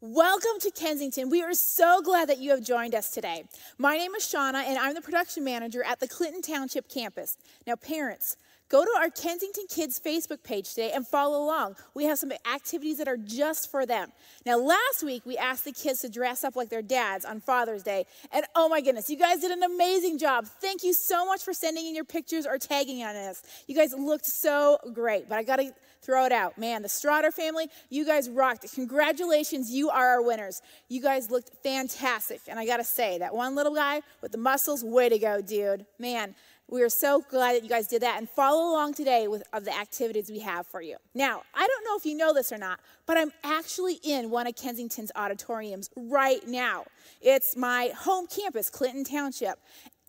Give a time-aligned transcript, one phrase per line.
[0.00, 1.28] Welcome to Kensington.
[1.28, 3.42] We are so glad that you have joined us today.
[3.78, 7.36] My name is Shauna, and I'm the production manager at the Clinton Township campus.
[7.66, 8.36] Now, parents,
[8.68, 11.74] go to our Kensington Kids Facebook page today and follow along.
[11.94, 14.12] We have some activities that are just for them.
[14.46, 17.82] Now, last week we asked the kids to dress up like their dads on Father's
[17.82, 20.46] Day, and oh my goodness, you guys did an amazing job.
[20.46, 23.42] Thank you so much for sending in your pictures or tagging on us.
[23.66, 25.72] You guys looked so great, but I gotta
[26.02, 26.58] throw it out.
[26.58, 28.66] Man, the Strotter family, you guys rocked.
[28.74, 30.62] Congratulations, you are our winners.
[30.88, 34.84] You guys looked fantastic, and I gotta say, that one little guy with the muscles,
[34.84, 35.86] way to go, dude.
[35.98, 36.34] Man,
[36.70, 39.64] we are so glad that you guys did that and follow along today with of
[39.64, 40.96] the activities we have for you.
[41.14, 44.46] Now, I don't know if you know this or not, but I'm actually in one
[44.46, 46.84] of Kensington's auditoriums right now.
[47.22, 49.58] It's my home campus, Clinton Township.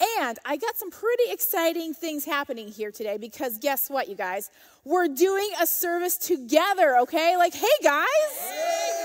[0.02, 4.49] And I got some pretty exciting things happening here today because guess what, you guys?
[4.85, 7.35] We're doing a service together, okay?
[7.35, 8.05] Like, hey guys!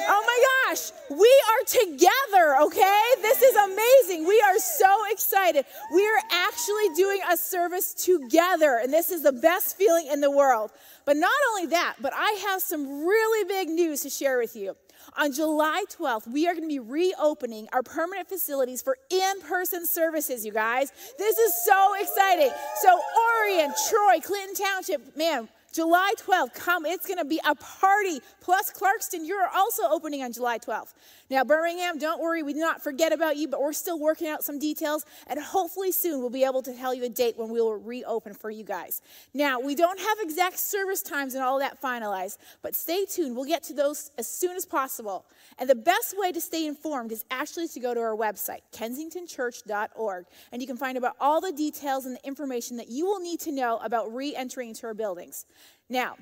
[0.06, 3.02] Oh my gosh, we are together, okay?
[3.22, 4.26] This is amazing.
[4.28, 5.64] We are so excited.
[5.92, 10.30] We are actually doing a service together, and this is the best feeling in the
[10.30, 10.70] world.
[11.04, 14.76] But not only that, but I have some really big news to share with you.
[15.16, 19.86] On July 12th, we are going to be reopening our permanent facilities for in person
[19.86, 20.90] services, you guys.
[21.18, 22.50] This is so exciting.
[22.82, 23.00] So,
[23.38, 26.86] Orion, Troy, Clinton Township, man, July 12th, come.
[26.86, 28.20] It's going to be a party.
[28.40, 30.94] Plus, Clarkston, you're also opening on July 12th.
[31.30, 34.44] Now, Birmingham, don't worry, we did not forget about you, but we're still working out
[34.44, 37.60] some details, and hopefully soon we'll be able to tell you a date when we
[37.60, 39.02] will reopen for you guys.
[39.32, 43.34] Now, we don't have exact service times and all that finalized, but stay tuned.
[43.34, 45.24] We'll get to those as soon as possible.
[45.58, 50.26] And the best way to stay informed is actually to go to our website, kensingtonchurch.org,
[50.52, 53.40] and you can find about all the details and the information that you will need
[53.40, 55.46] to know about re entering into our buildings.
[55.88, 56.16] Now,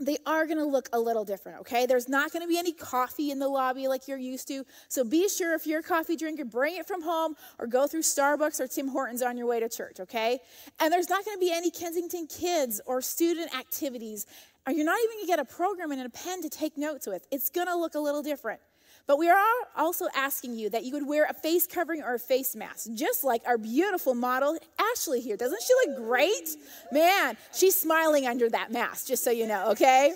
[0.00, 1.86] they are going to look a little different, okay?
[1.86, 4.64] There's not going to be any coffee in the lobby like you're used to.
[4.88, 8.02] So be sure if you're a coffee drinker, bring it from home or go through
[8.02, 10.40] Starbucks or Tim Hortons on your way to church, okay?
[10.80, 14.26] And there's not going to be any Kensington kids or student activities.
[14.66, 17.06] Or you're not even going to get a program and a pen to take notes
[17.06, 17.26] with.
[17.30, 18.60] It's going to look a little different.
[19.06, 19.38] But we are
[19.76, 23.22] also asking you that you would wear a face covering or a face mask, just
[23.22, 25.36] like our beautiful model, Ashley, here.
[25.36, 26.56] Doesn't she look great?
[26.90, 30.14] Man, she's smiling under that mask, just so you know, okay?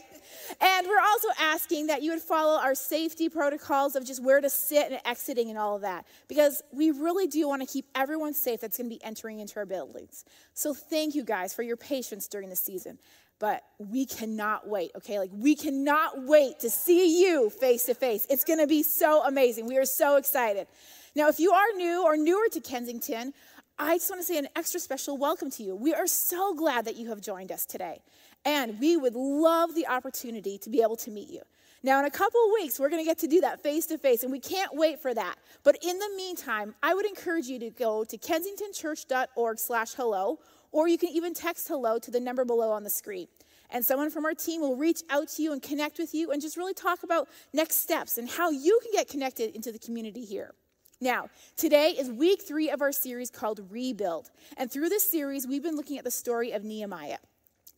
[0.61, 4.49] And we're also asking that you would follow our safety protocols of just where to
[4.49, 8.33] sit and exiting and all of that, because we really do want to keep everyone
[8.33, 10.25] safe that's going to be entering into our buildings.
[10.55, 12.99] So thank you guys for your patience during the season
[13.39, 15.19] but we cannot wait, okay?
[15.19, 18.27] Like, we cannot wait to see you face to face.
[18.29, 19.67] It's gonna be so amazing.
[19.67, 20.67] We are so excited.
[21.15, 23.33] Now, if you are new or newer to Kensington,
[23.79, 25.77] I just wanna say an extra special welcome to you.
[25.77, 28.01] We are so glad that you have joined us today,
[28.45, 31.43] and we would love the opportunity to be able to meet you.
[31.85, 33.99] Now, in a couple of weeks, we're going to get to do that face to
[33.99, 35.37] face, and we can't wait for that.
[35.63, 40.41] But in the meantime, I would encourage you to go to kensingtonchurch.org/hello
[40.73, 43.29] or you can even text hello to the number below on the screen.
[43.71, 46.41] And someone from our team will reach out to you and connect with you and
[46.41, 50.25] just really talk about next steps and how you can get connected into the community
[50.25, 50.55] here.
[51.01, 54.31] Now, today is week three of our series called Rebuild.
[54.57, 57.19] And through this series, we've been looking at the story of Nehemiah.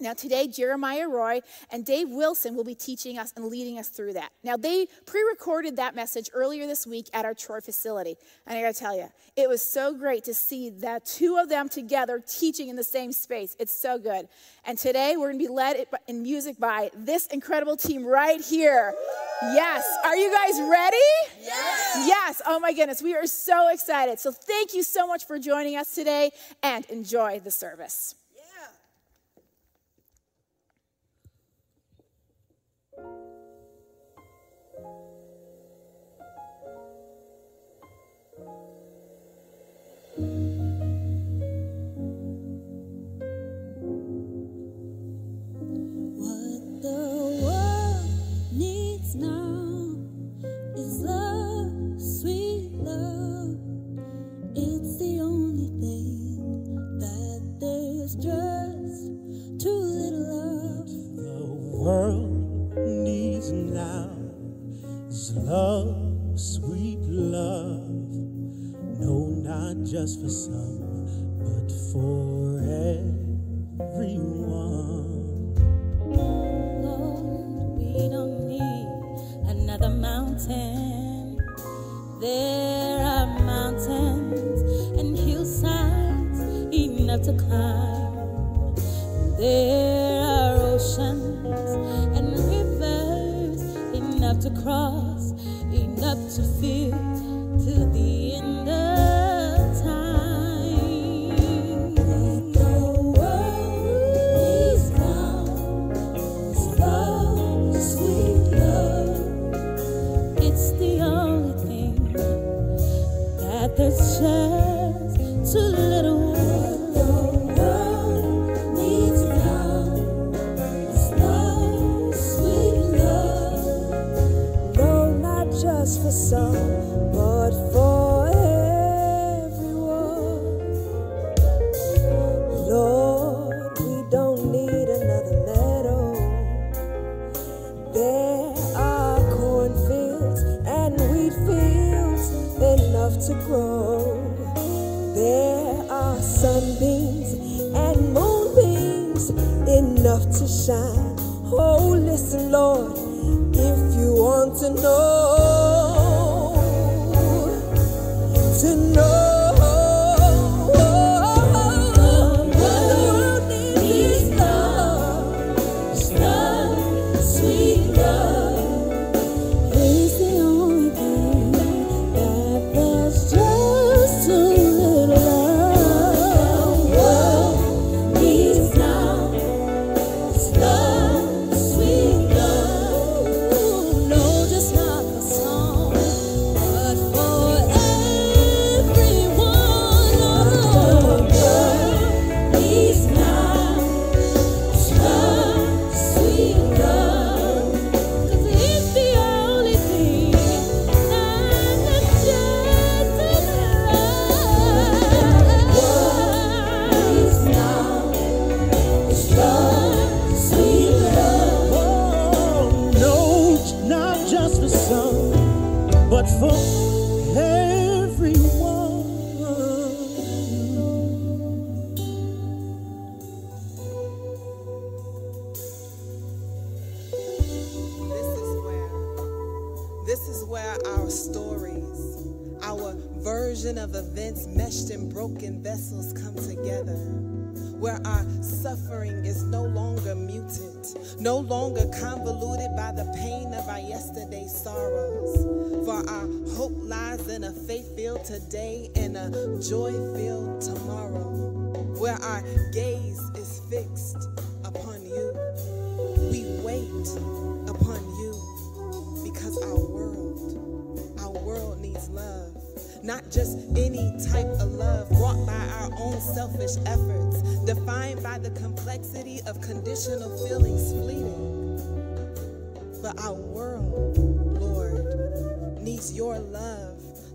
[0.00, 1.40] Now, today, Jeremiah Roy
[1.70, 4.32] and Dave Wilson will be teaching us and leading us through that.
[4.42, 8.16] Now, they pre recorded that message earlier this week at our Troy facility.
[8.46, 11.68] And I gotta tell you, it was so great to see the two of them
[11.68, 13.56] together teaching in the same space.
[13.58, 14.26] It's so good.
[14.64, 18.94] And today, we're gonna be led in music by this incredible team right here.
[19.42, 19.86] Yes.
[20.04, 20.96] Are you guys ready?
[21.42, 22.06] Yes.
[22.06, 22.42] Yes.
[22.46, 23.02] Oh my goodness.
[23.02, 24.18] We are so excited.
[24.18, 26.30] So, thank you so much for joining us today
[26.62, 28.14] and enjoy the service.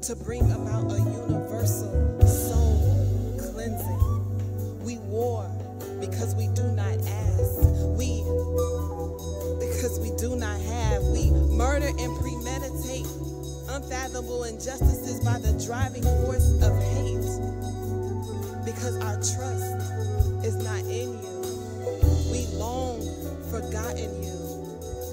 [0.06, 1.90] to bring about a universal
[2.28, 2.78] soul
[3.40, 4.84] cleansing.
[4.86, 5.50] We war
[6.00, 7.66] because we do not ask.
[7.98, 8.22] We
[9.58, 11.02] because we do not have.
[11.06, 13.08] We murder and premeditate
[13.68, 17.26] unfathomable injustices by the driving force of hate
[18.64, 21.42] because our trust is not in you.
[22.30, 23.02] We long
[23.50, 24.38] forgotten you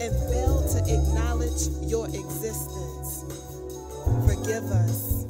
[0.03, 3.42] and fail to acknowledge your existence
[4.45, 5.25] give us.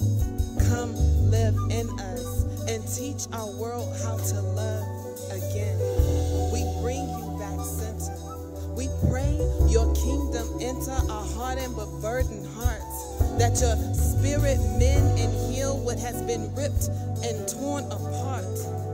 [0.69, 0.95] Come
[1.31, 4.85] live in us and teach our world how to love
[5.31, 5.79] again.
[6.53, 8.17] We bring you back center.
[8.75, 9.37] We pray
[9.69, 15.99] your kingdom enter our hardened but burdened hearts, that your spirit mend and heal what
[15.99, 16.89] has been ripped
[17.23, 18.49] and torn apart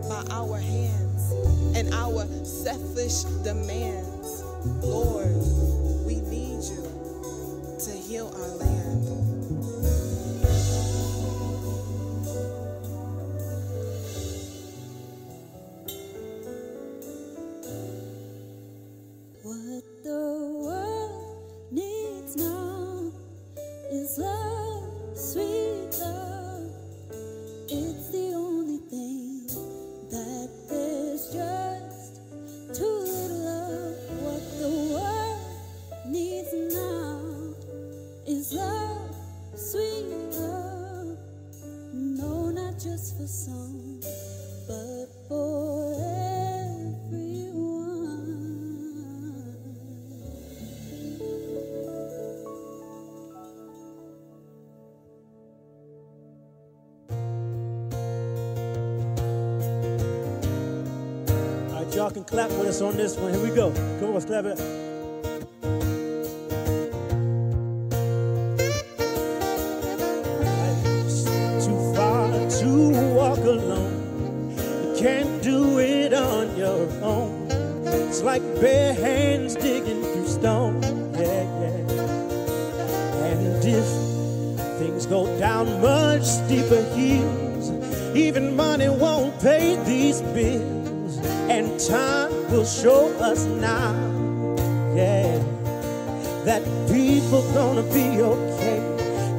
[0.08, 1.32] by our hands
[1.76, 4.42] and our selfish demands.
[4.82, 5.77] Lord,
[62.08, 63.34] y'all can clap with us on this one.
[63.34, 63.70] Here we go.
[63.70, 64.77] Come on, let's clap it up.
[93.28, 93.92] us now,
[94.94, 95.38] yeah,
[96.44, 98.80] that people gonna be okay.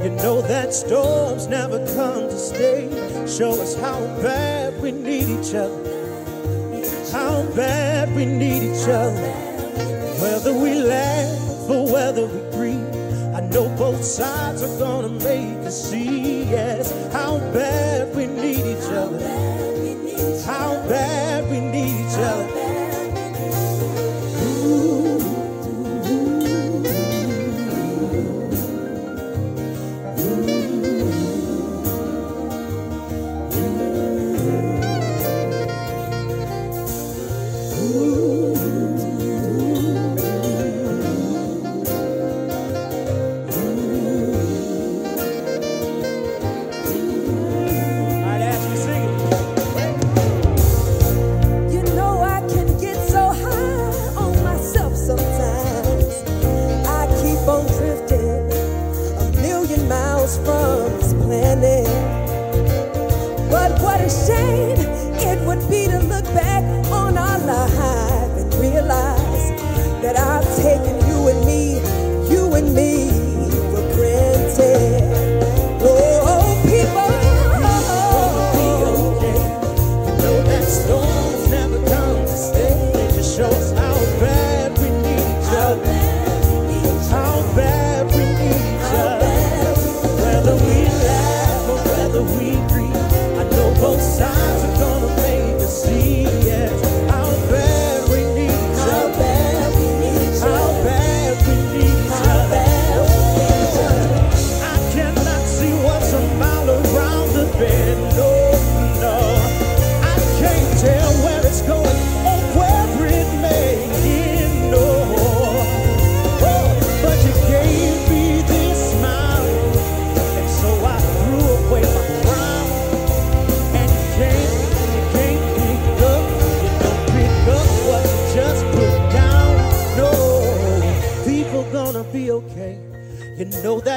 [0.04, 2.88] You know that storms never come to stay.
[3.26, 5.82] Show us how bad we need each other,
[7.12, 9.32] how bad we need each other.
[10.22, 12.94] Whether we laugh or whether we grieve,
[13.34, 18.90] I know both sides are gonna make us see, yes, how bad we need each
[19.04, 19.20] other,
[20.46, 20.79] how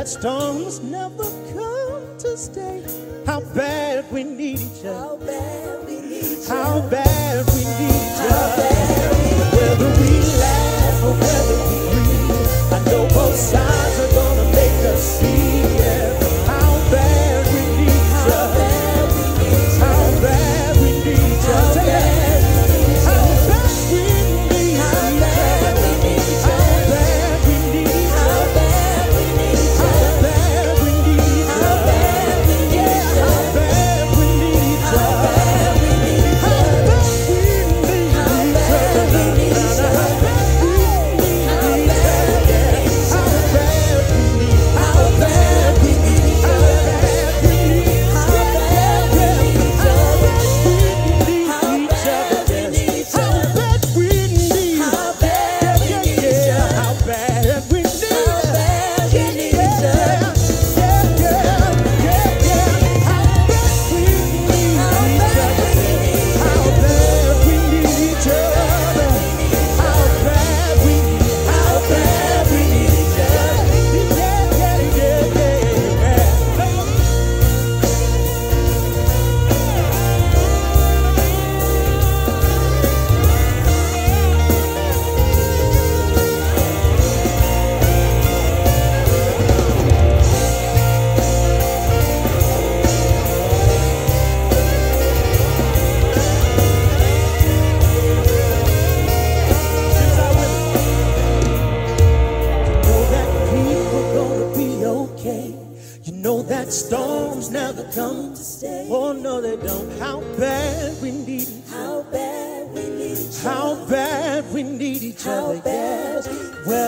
[0.03, 1.23] that storms never
[1.55, 2.83] come to stay.
[3.25, 4.99] How bad we need each other.
[4.99, 6.55] How bad we need each other.
[6.55, 7.62] How bad we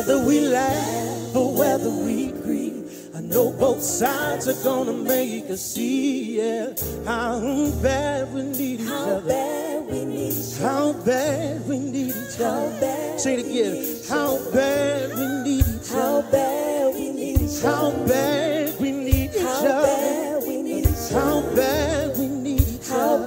[0.06, 5.62] Whether we laugh or whether we grieve, I know both sides are gonna make us
[5.64, 6.74] see yeah,
[7.06, 7.40] how
[7.82, 9.28] bad we need each how other.
[9.28, 13.18] Bad we need each how bad we need each other.
[13.18, 13.96] Say it again.
[14.06, 15.96] How bad we need each other.
[15.96, 17.70] How bad we need each other.
[17.70, 19.72] How bad we need each other.
[19.72, 21.24] How bad we need each other.
[21.24, 23.24] How bad we need each other.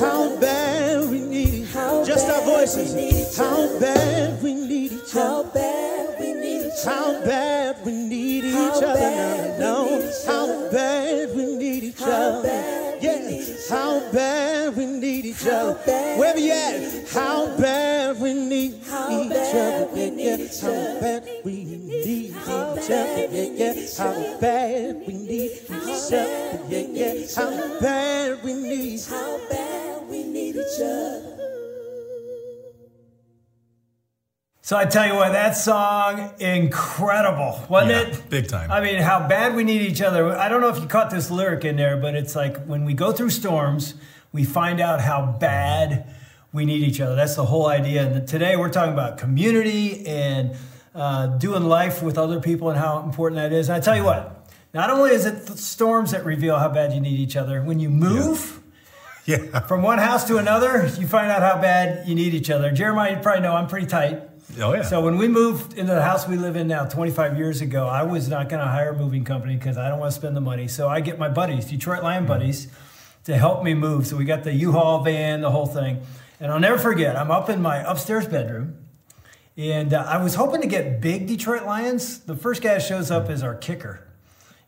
[0.00, 2.04] How bad we need each other.
[2.04, 3.38] Just our voices.
[3.38, 4.65] How bad we need
[5.16, 6.90] Wherever you we need each other.
[6.90, 7.26] how other.
[7.26, 9.58] bad we need each other.
[9.58, 9.74] No,
[15.40, 16.40] How bad we Yeah,
[16.72, 17.62] need yeah, each how other.
[17.62, 19.92] bad we need How each bad other.
[19.94, 20.68] we Yeah, need yeah, each how
[21.00, 21.82] bad we need
[25.50, 25.70] each other.
[25.70, 29.00] How bad we Yeah, need yeah, each how bad we need.
[29.06, 31.35] How bad we need each other.
[34.66, 38.28] So I tell you what, that song, incredible, wasn't Yeah, it?
[38.28, 38.68] big time.
[38.68, 40.36] I mean, how bad we need each other.
[40.36, 42.92] I don't know if you caught this lyric in there, but it's like when we
[42.92, 43.94] go through storms,
[44.32, 46.12] we find out how bad
[46.52, 47.14] we need each other.
[47.14, 48.08] That's the whole idea.
[48.10, 50.56] And today we're talking about community and
[50.96, 53.68] uh, doing life with other people and how important that is.
[53.68, 56.92] And I tell you what, not only is it the storms that reveal how bad
[56.92, 58.60] you need each other, when you move,
[59.26, 59.60] Yeah.
[59.60, 62.72] from one house to another, you find out how bad you need each other.
[62.72, 64.22] Jeremiah, you probably know I'm pretty tight.
[64.60, 64.82] Oh, yeah.
[64.82, 68.04] So when we moved into the house we live in now 25 years ago, I
[68.04, 70.40] was not going to hire a moving company because I don't want to spend the
[70.40, 70.68] money.
[70.68, 72.28] So I get my buddies, Detroit Lion Mm-hmm.
[72.32, 72.68] buddies,
[73.24, 74.06] to help me move.
[74.06, 76.00] So we got the U-Haul van, the whole thing.
[76.40, 78.78] And I'll never forget, I'm up in my upstairs bedroom.
[79.56, 82.20] And uh, I was hoping to get big Detroit Lions.
[82.20, 84.06] The first guy that shows up is our kicker.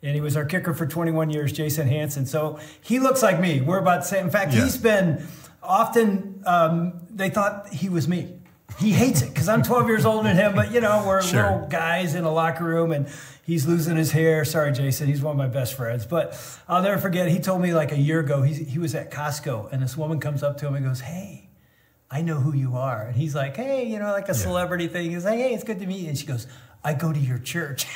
[0.03, 2.25] And he was our kicker for 21 years, Jason Hanson.
[2.27, 3.61] So he looks like me.
[3.61, 4.25] We're about the same.
[4.27, 4.65] In fact, Yeah.
[4.65, 5.25] he's been
[5.63, 8.33] often, um, they thought he was me.
[8.79, 11.51] He hates it because I'm 12 years older than him, but you know, we're Sure.
[11.51, 13.09] little guys in a locker room and
[13.43, 14.45] he's losing his hair.
[14.45, 15.09] Sorry, Jason.
[15.09, 16.07] He's one of my best friends.
[16.07, 19.11] But I'll never forget, he told me like a year ago, he's, he was at
[19.11, 21.49] Costco and this woman comes up to him and goes, Hey,
[22.11, 23.07] I know who you are.
[23.09, 25.11] And he's like, Hey, you know, like a celebrity thing.
[25.11, 26.09] He's like, Hey, it's good to meet you.
[26.09, 26.47] And she goes,
[26.85, 27.87] I go to your church.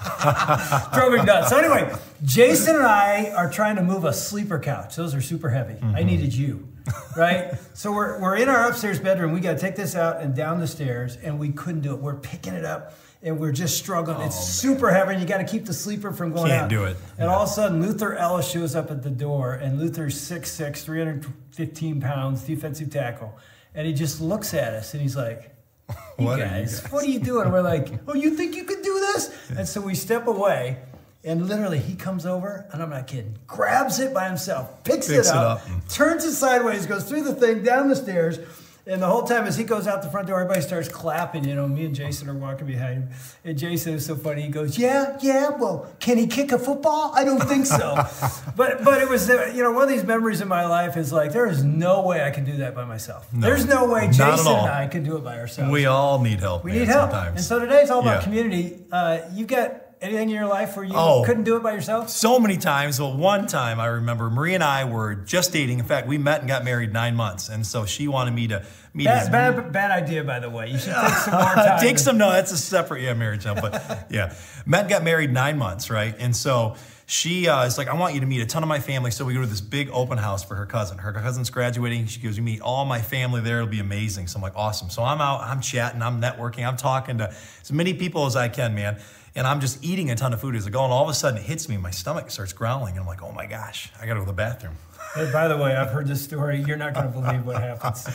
[0.94, 1.50] Drove me nuts.
[1.50, 4.96] So anyway, Jason and I are trying to move a sleeper couch.
[4.96, 5.74] Those are super heavy.
[5.74, 6.06] I mm-hmm.
[6.06, 6.68] needed you,
[7.16, 7.54] right?
[7.74, 9.32] so we're, we're in our upstairs bedroom.
[9.32, 12.00] We got to take this out and down the stairs, and we couldn't do it.
[12.00, 14.18] We're picking it up, and we're just struggling.
[14.18, 16.68] Oh, it's super heavy, and you got to keep the sleeper from going Can't out.
[16.70, 16.96] do it.
[17.18, 20.82] And all of a sudden, Luther Elliss shows up at the door, and Luther's 6'6",
[20.84, 23.36] 315 pounds, defensive tackle,
[23.74, 25.54] and he just looks at us, and he's like.
[26.18, 26.92] You What are you guys, guys?
[26.92, 27.50] what are you doing?
[27.50, 29.34] We're like, oh, you think you could do this?
[29.56, 30.76] And so we step away,
[31.24, 35.28] and literally he comes over, and I'm not kidding, grabs it by himself, picks, Picks
[35.28, 38.38] it it up, up turns it sideways, goes through the thing, down the stairs.
[38.86, 41.44] And the whole time as he goes out the front door, everybody starts clapping.
[41.44, 43.08] You know, me and Jason are walking behind him.
[43.44, 44.40] And Jason is so funny.
[44.40, 45.50] He goes, "Yeah, yeah.
[45.50, 47.12] Well, can he kick a football?
[47.14, 47.94] I don't think so."
[48.56, 51.12] but but it was uh, you know one of these memories in my life is
[51.12, 53.28] like there is no way I can do that by myself.
[53.32, 55.70] There's no way Jason and I can do it by ourselves.
[55.70, 56.64] We all need help.
[56.64, 57.10] We man, need help.
[57.10, 57.36] sometimes.
[57.36, 58.24] And so today today's all about Yeah.
[58.24, 58.78] community.
[58.90, 61.22] Uh, you got anything in your life where you Oh.
[61.26, 62.08] couldn't do it by yourself?
[62.08, 62.98] so many times.
[63.00, 65.78] Well, one time I remember Marie and I were just dating.
[65.78, 68.64] In fact, we met and got married nine months, and so she wanted me to
[68.94, 69.08] meet.
[69.08, 70.70] his- Bad, bad, bad idea, by the way.
[70.70, 71.80] You should take some more time.
[71.80, 72.18] Take some.
[72.18, 73.54] No, that's a separate yeah marriage now.
[73.54, 74.34] But yeah,
[74.66, 76.14] met and got married nine months, right?
[76.18, 78.78] And so she uh, is like, I want you to meet a ton of my
[78.78, 79.10] family.
[79.10, 80.96] So we go to this big open house for her cousin.
[80.98, 82.06] Her cousin's graduating.
[82.06, 83.56] She goes, you meet all my family there.
[83.56, 84.28] It'll be amazing.
[84.28, 84.90] So I'm like, awesome.
[84.90, 85.40] So I'm out.
[85.40, 86.02] I'm chatting.
[86.02, 86.64] I'm networking.
[86.66, 89.00] I'm talking to as many people as I can, man.
[89.34, 90.82] And I'm just eating a ton of food as I go.
[90.84, 91.76] And all of a sudden it hits me.
[91.76, 92.92] My stomach starts growling.
[92.92, 94.76] And I'm like, oh my gosh, I got to go to the bathroom.
[95.14, 96.62] Hey, by the way, I've heard this story.
[96.62, 98.06] You're not going to believe what happens.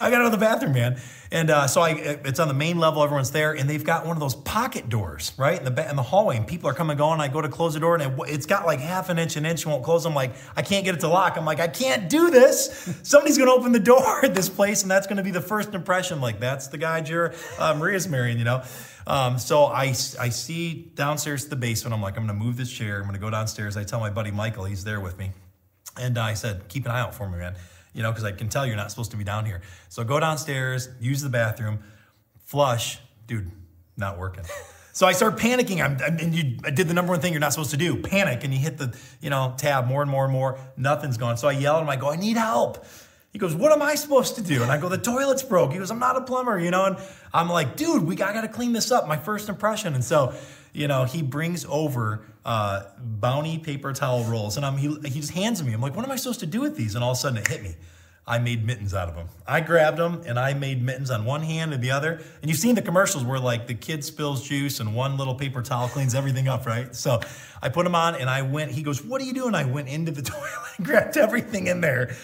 [0.00, 0.98] I got to go to the bathroom, man.
[1.30, 1.90] And uh, so I,
[2.24, 3.02] it's on the main level.
[3.02, 6.02] Everyone's there, and they've got one of those pocket doors, right in the in the
[6.02, 6.36] hallway.
[6.36, 7.20] And people are coming going.
[7.20, 9.46] I go to close the door, and it, it's got like half an inch, an
[9.46, 10.06] inch won't close.
[10.06, 11.36] I'm like, I can't get it to lock.
[11.36, 12.98] I'm like, I can't do this.
[13.02, 16.20] Somebody's gonna open the door at this place, and that's gonna be the first impression.
[16.20, 18.62] Like that's the guy Jer uh, Maria's marrying, you know.
[19.06, 21.94] Um, so I, I see downstairs to the basement.
[21.94, 22.98] I'm like, I'm gonna move this chair.
[22.98, 23.76] I'm gonna go downstairs.
[23.76, 25.32] I tell my buddy Michael, he's there with me.
[25.96, 27.54] And I said, keep an eye out for me, man.
[27.92, 29.62] You know, because I can tell you're not supposed to be down here.
[29.88, 31.80] So go downstairs, use the bathroom,
[32.44, 33.50] flush, dude,
[33.96, 34.44] not working.
[34.92, 35.82] So I start panicking.
[35.82, 38.02] I'm, I'm- and you I did the number one thing you're not supposed to do:
[38.02, 38.42] panic.
[38.42, 40.58] And you hit the, you know, tab more and more and more.
[40.76, 41.36] Nothing's going.
[41.36, 41.88] So I yell at him.
[41.88, 42.84] I go, I need help.
[43.32, 44.62] He goes, What am I supposed to do?
[44.62, 45.72] And I go, The toilet's broke.
[45.72, 46.86] He goes, I'm not a plumber, you know.
[46.86, 46.96] And
[47.32, 49.06] I'm like, Dude, we I got to clean this up.
[49.06, 49.94] My first impression.
[49.94, 50.34] And so,
[50.72, 55.32] you know, he brings over uh, Bounty paper towel rolls, and I'm he, he just
[55.32, 55.72] hands me.
[55.72, 56.94] I'm like, What am I supposed to do with these?
[56.94, 57.74] And all of a sudden, it hit me.
[58.26, 59.26] I made mittens out of them.
[59.44, 62.22] I grabbed them and I made mittens on one hand and the other.
[62.42, 65.62] And you've seen the commercials where like the kid spills juice and one little paper
[65.62, 66.94] towel cleans everything up, right?
[66.94, 67.20] So
[67.60, 68.70] I put them on and I went.
[68.70, 71.80] He goes, "What are you doing?" I went into the toilet and grabbed everything in
[71.80, 72.14] there.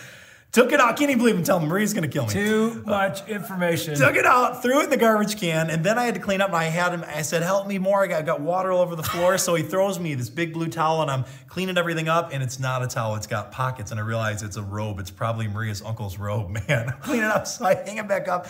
[0.57, 0.97] Took it out.
[0.97, 2.33] Can't even believe I'm telling Maria's going to kill me.
[2.33, 3.95] Too much information.
[3.95, 6.40] Took it out, threw it in the garbage can, and then I had to clean
[6.40, 6.49] up.
[6.49, 7.05] And I had him.
[7.07, 8.03] I said, "Help me more!
[8.03, 10.55] I got, I got water all over the floor." so he throws me this big
[10.55, 12.31] blue towel, and I'm cleaning everything up.
[12.33, 13.90] And it's not a towel; it's got pockets.
[13.90, 14.99] And I realize it's a robe.
[14.99, 16.49] It's probably Maria's uncle's robe.
[16.69, 17.47] Man, clean it up.
[17.47, 18.47] So I hang it back up.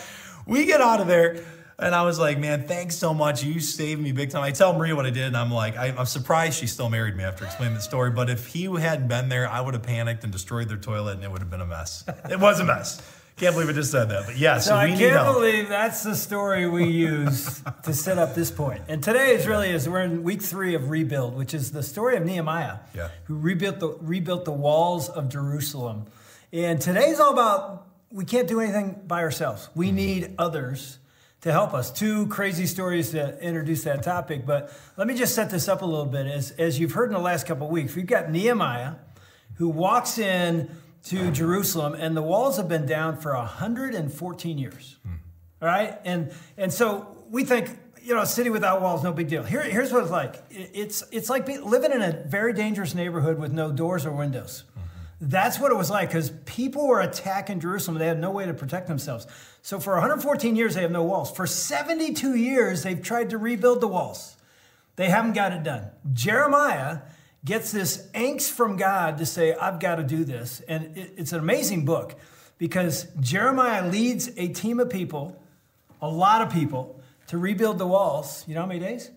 [0.46, 1.44] We get out of there.
[1.78, 3.44] And I was like, man, thanks so much.
[3.44, 4.42] You saved me big time.
[4.42, 7.16] I tell Maria what I did, and I'm like, I, I'm surprised she still married
[7.16, 8.10] me after explaining the story.
[8.10, 11.24] But if he hadn't been there, I would have panicked and destroyed their toilet, and
[11.24, 12.02] it would have been a mess.
[12.30, 13.02] It was a mess.
[13.36, 14.24] Can't believe I just said that.
[14.24, 18.34] But yeah, so, So I can't believe that's the story we use to set up
[18.34, 18.80] this point.
[18.88, 22.16] And today is really is we're in week three of rebuild, which is the story
[22.16, 23.10] of Nehemiah, Yeah.
[23.24, 26.06] who rebuilt the rebuilt the walls of Jerusalem.
[26.50, 29.68] And today's all about we can't do anything by ourselves.
[29.74, 29.96] We Mm-hmm.
[29.96, 30.98] need others
[31.46, 31.92] to help us.
[31.92, 35.84] Two crazy stories to introduce that topic, but let me just set this up a
[35.84, 36.26] little bit.
[36.26, 38.94] As as you've heard in the last couple of weeks, we've got Nehemiah
[39.54, 40.68] who walks in
[41.04, 44.96] to Jerusalem, and the walls have been down for 114 years.
[45.04, 45.12] Hmm.
[45.62, 49.28] All right, and and so we think you know a city without walls, no big
[49.28, 49.44] deal.
[49.44, 50.42] Here, here's what it's like.
[50.50, 54.64] It's it's like living in a very dangerous neighborhood with no doors or windows.
[55.20, 57.98] That's what it was like because people were attacking Jerusalem.
[57.98, 59.26] They had no way to protect themselves.
[59.62, 61.30] So for 114 years, they have no walls.
[61.30, 64.36] For 72 years, they've tried to rebuild the walls.
[64.96, 65.86] They haven't got it done.
[66.12, 66.98] Jeremiah
[67.44, 70.60] gets this angst from God to say, I've got to do this.
[70.68, 72.14] And it- it's an amazing book
[72.58, 75.40] because Jeremiah leads a team of people,
[76.02, 78.44] a lot of people, to rebuild the walls.
[78.46, 79.10] You know how many days?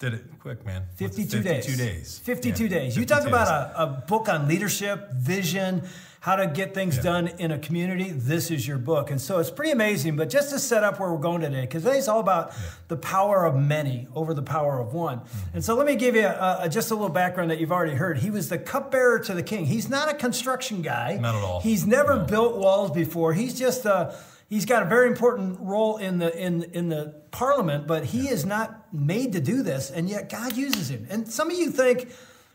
[0.00, 0.82] Did it quick, man.
[0.96, 1.66] 52 days.
[1.66, 2.18] 52 days.
[2.24, 2.96] 52 Yeah, days.
[2.96, 3.76] You 52 talk about days.
[3.78, 5.82] a, a book on leadership, vision,
[6.20, 7.02] how to get things Yeah.
[7.04, 8.10] done in a community.
[8.10, 9.10] This is your book.
[9.12, 10.16] And so it's pretty amazing.
[10.16, 12.52] But just to set up where we're going today, because today's all about
[12.88, 15.18] the power of many over the power of one.
[15.20, 15.54] Mm-hmm.
[15.54, 17.94] And so let me give you a, a- just a little background that you've already
[17.94, 18.18] heard.
[18.18, 19.66] He was the cupbearer to the king.
[19.66, 21.18] He's not a construction guy.
[21.20, 21.60] Not at all.
[21.60, 23.32] He's never built walls before.
[23.32, 24.14] He's just a.
[24.54, 28.46] He's got a very important role in the in in the parliament, but he is
[28.46, 31.08] not made to do this, and yet God uses him.
[31.10, 32.08] And some of you think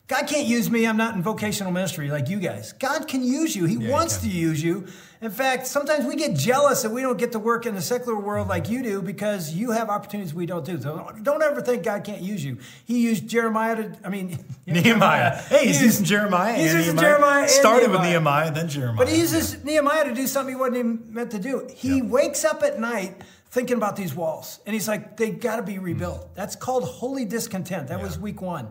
[0.10, 0.88] God can't use me.
[0.88, 2.74] I'm not in vocational ministry like you guys.
[2.74, 3.66] God can use you.
[3.66, 4.30] He he wants can.
[4.30, 4.88] to use you.
[5.22, 8.18] In fact, sometimes we get jealous that we don't get to work in the secular
[8.18, 10.82] world like you do because you have opportunities we don't do.
[10.82, 12.58] So don't ever think God can't use you.
[12.86, 13.98] He used Jeremiah to.
[14.04, 15.38] I mean Nehemiah.
[15.44, 16.56] Hey, he's He using used- Jeremiah.
[16.56, 17.12] He's using Nehemiah.
[17.12, 17.48] Jeremiah.
[17.48, 18.10] Started with Nehemiah.
[18.10, 18.98] Nehemiah, then Jeremiah.
[18.98, 21.68] But he uses Nehemiah to do something he wasn't even meant to do.
[21.76, 25.64] He wakes up at night thinking about these walls, and he's like, they got to
[25.64, 26.34] be rebuilt.
[26.36, 27.90] That's called holy discontent.
[27.90, 28.70] That was week one.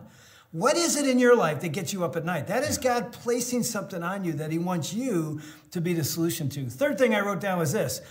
[0.51, 2.47] What is it in your life that gets you up at night?
[2.47, 6.49] That is God placing something on you that He wants you to be the solution
[6.49, 6.69] to.
[6.69, 8.01] Third thing I wrote down was this.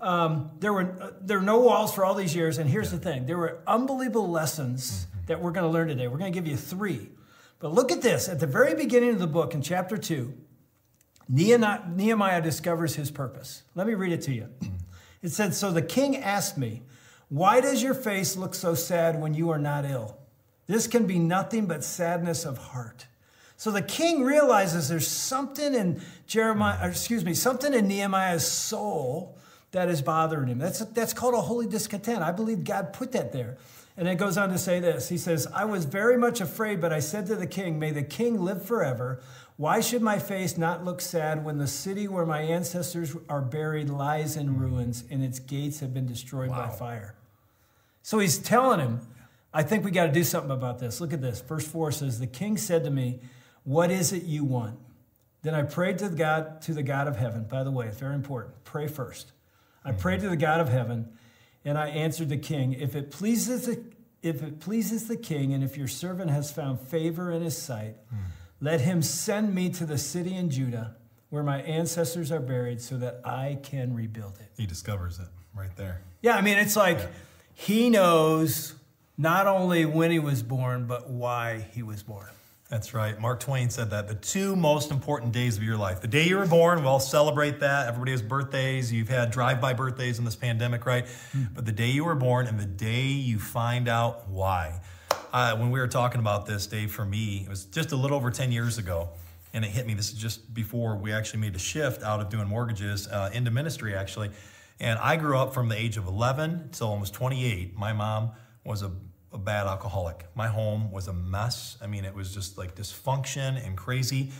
[0.00, 2.98] Um, there were uh, there were no walls for all these years, and here's the
[2.98, 6.06] thing: there were unbelievable lessons that we're going to learn today.
[6.06, 7.08] We're going to give you three,
[7.58, 10.34] but look at this at the very beginning of the book in chapter two.
[11.28, 13.64] Nehemiah Nehemiah discovers his purpose.
[13.74, 14.48] Let me read it to you.
[15.20, 16.82] It said, So the king asked me,
[17.28, 20.16] Why does your face look so sad when you are not ill?
[20.68, 23.06] This can be nothing but sadness of heart.
[23.56, 29.36] So the king realizes there's something in Jeremiah, excuse me, something in Nehemiah's soul
[29.72, 30.58] that is bothering him.
[30.58, 32.22] That's, that's called a holy discontent.
[32.22, 33.56] I believe God put that there.
[33.96, 36.92] And it goes on to say this He says, I was very much afraid, but
[36.92, 39.20] I said to the king, May the king live forever.
[39.56, 43.90] Why should my face not look sad when the city where my ancestors are buried
[43.90, 47.16] lies in ruins and its gates have been destroyed by fire?
[48.04, 49.00] So he's telling him,
[49.52, 51.00] I think we got to do something about this.
[51.00, 51.40] Look at this.
[51.40, 53.20] Verse 4 says, The king said to me,
[53.64, 54.78] What is it you want?
[55.42, 57.44] Then I prayed to the God, to the God of heaven.
[57.44, 58.64] By the way, it's very important.
[58.64, 59.32] Pray first.
[59.84, 59.98] I mm-hmm.
[59.98, 61.08] prayed to the God of heaven,
[61.64, 63.82] and I answered the king, If it pleases the,
[64.22, 67.96] if it pleases the king, and if your servant has found favor in his sight,
[68.12, 68.18] mm.
[68.60, 70.96] let him send me to the city in Judah
[71.30, 74.48] where my ancestors are buried so that I can rebuild it.
[74.56, 76.00] He discovers it right there.
[76.22, 77.00] Yeah, I mean, it's like
[77.54, 78.74] he knows
[79.18, 82.28] not only when he was born, but why he was born.
[82.70, 83.18] That's right.
[83.18, 84.08] Mark Twain said that.
[84.08, 86.02] The two most important days of your life.
[86.02, 87.88] The day you were born, we'll celebrate that.
[87.88, 88.92] Everybody has birthdays.
[88.92, 91.06] You've had drive by birthdays in this pandemic, right?
[91.54, 94.80] But the day you were born and the day you find out why.
[95.32, 98.16] Uh, when we were talking about this, Dave, for me, it was just a little
[98.16, 99.08] over 10 years ago.
[99.54, 99.94] And it hit me.
[99.94, 103.50] This is just before we actually made a shift out of doing mortgages uh, into
[103.50, 104.30] ministry, actually.
[104.78, 107.74] And I grew up from the age of 11 till almost 28.
[107.74, 108.92] My mom was a
[109.32, 110.26] a bad alcoholic.
[110.34, 111.76] My home was a mess.
[111.82, 114.30] I mean, it was just like dysfunction and crazy.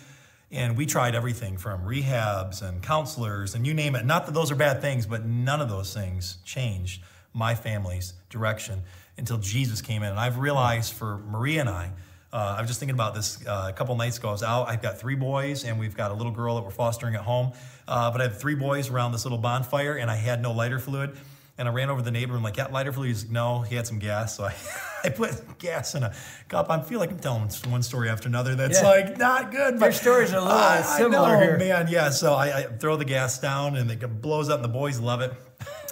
[0.50, 4.06] And we tried everything from rehabs and counselors and you name it.
[4.06, 7.02] Not that those are bad things, but none of those things changed
[7.34, 8.82] my family's direction
[9.16, 10.10] until Jesus came in.
[10.10, 11.90] And I've realized for Maria and I,
[12.30, 14.28] Uh, I was just thinking about this uh, a couple nights ago.
[14.28, 14.68] I was out.
[14.68, 17.52] I've got three boys, and we've got a little girl that we're fostering at home.
[17.86, 20.78] Uh, but I had three boys around this little bonfire, and I had no lighter
[20.78, 21.16] fluid.
[21.58, 23.08] And I ran over the neighbor and I'm like, got lighter fluid?
[23.08, 24.36] He's like, no, he had some gas.
[24.36, 24.54] So I,
[25.04, 26.14] I put gas in a
[26.48, 26.70] cup.
[26.70, 28.88] I feel like I'm telling one story after another that's Yeah.
[28.88, 29.78] like not good.
[29.80, 31.58] But Your stories are a little I, similar know, here.
[31.58, 31.88] man.
[31.90, 32.10] Yeah.
[32.10, 35.20] So I, I throw the gas down and it blows up and the boys love
[35.20, 35.32] it.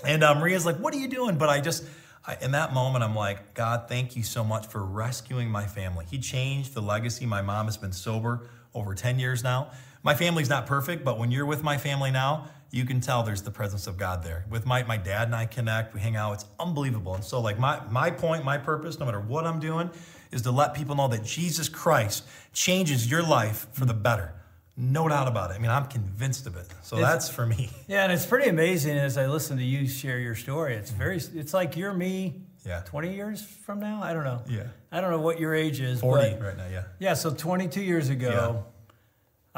[0.04, 1.36] And uh, Maria's like, what are you doing?
[1.36, 1.82] But I just,
[2.24, 6.04] I, in that moment, I'm like, God, thank you so much for rescuing my family.
[6.08, 7.26] He changed the legacy.
[7.26, 9.72] My mom has been sober over 10 years now.
[10.04, 13.42] My family's not perfect, but when you're with my family now, you can tell there's
[13.42, 14.44] the presence of God there.
[14.50, 17.14] With my, my dad and I connect, we hang out, it's unbelievable.
[17.14, 19.90] And so, like, my, my point, my purpose, no matter what I'm doing,
[20.32, 24.32] is to let people know that Jesus Christ changes your life for the better.
[24.76, 25.54] No doubt about it.
[25.54, 26.66] I mean, I'm convinced of it.
[26.82, 27.70] So It's- that's for me.
[27.86, 30.74] Yeah, and it's pretty amazing as I listen to you share your story.
[30.74, 30.98] It's mm-hmm.
[30.98, 32.80] very, it's like you're me Yeah.
[32.84, 34.02] 20 years from now.
[34.02, 34.42] I don't know.
[34.48, 34.64] Yeah.
[34.92, 36.00] I don't know what your age is.
[36.00, 36.82] 40 but- right now, yeah.
[36.98, 38.66] Yeah, so 22 years ago,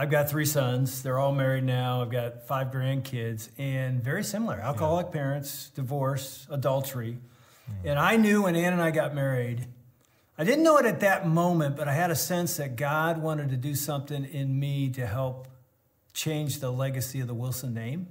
[0.01, 1.03] I've got three sons.
[1.03, 2.03] They're all married now.
[2.03, 7.19] I've got five grandkids, and very similar alcoholic parents, divorce, adultery.
[7.85, 9.67] And I knew when Ann and I got married,
[10.39, 13.51] I didn't know it at that moment, but I had a sense that God wanted
[13.51, 15.49] to do something in me to help
[16.15, 18.07] change the legacy of the Wilson name.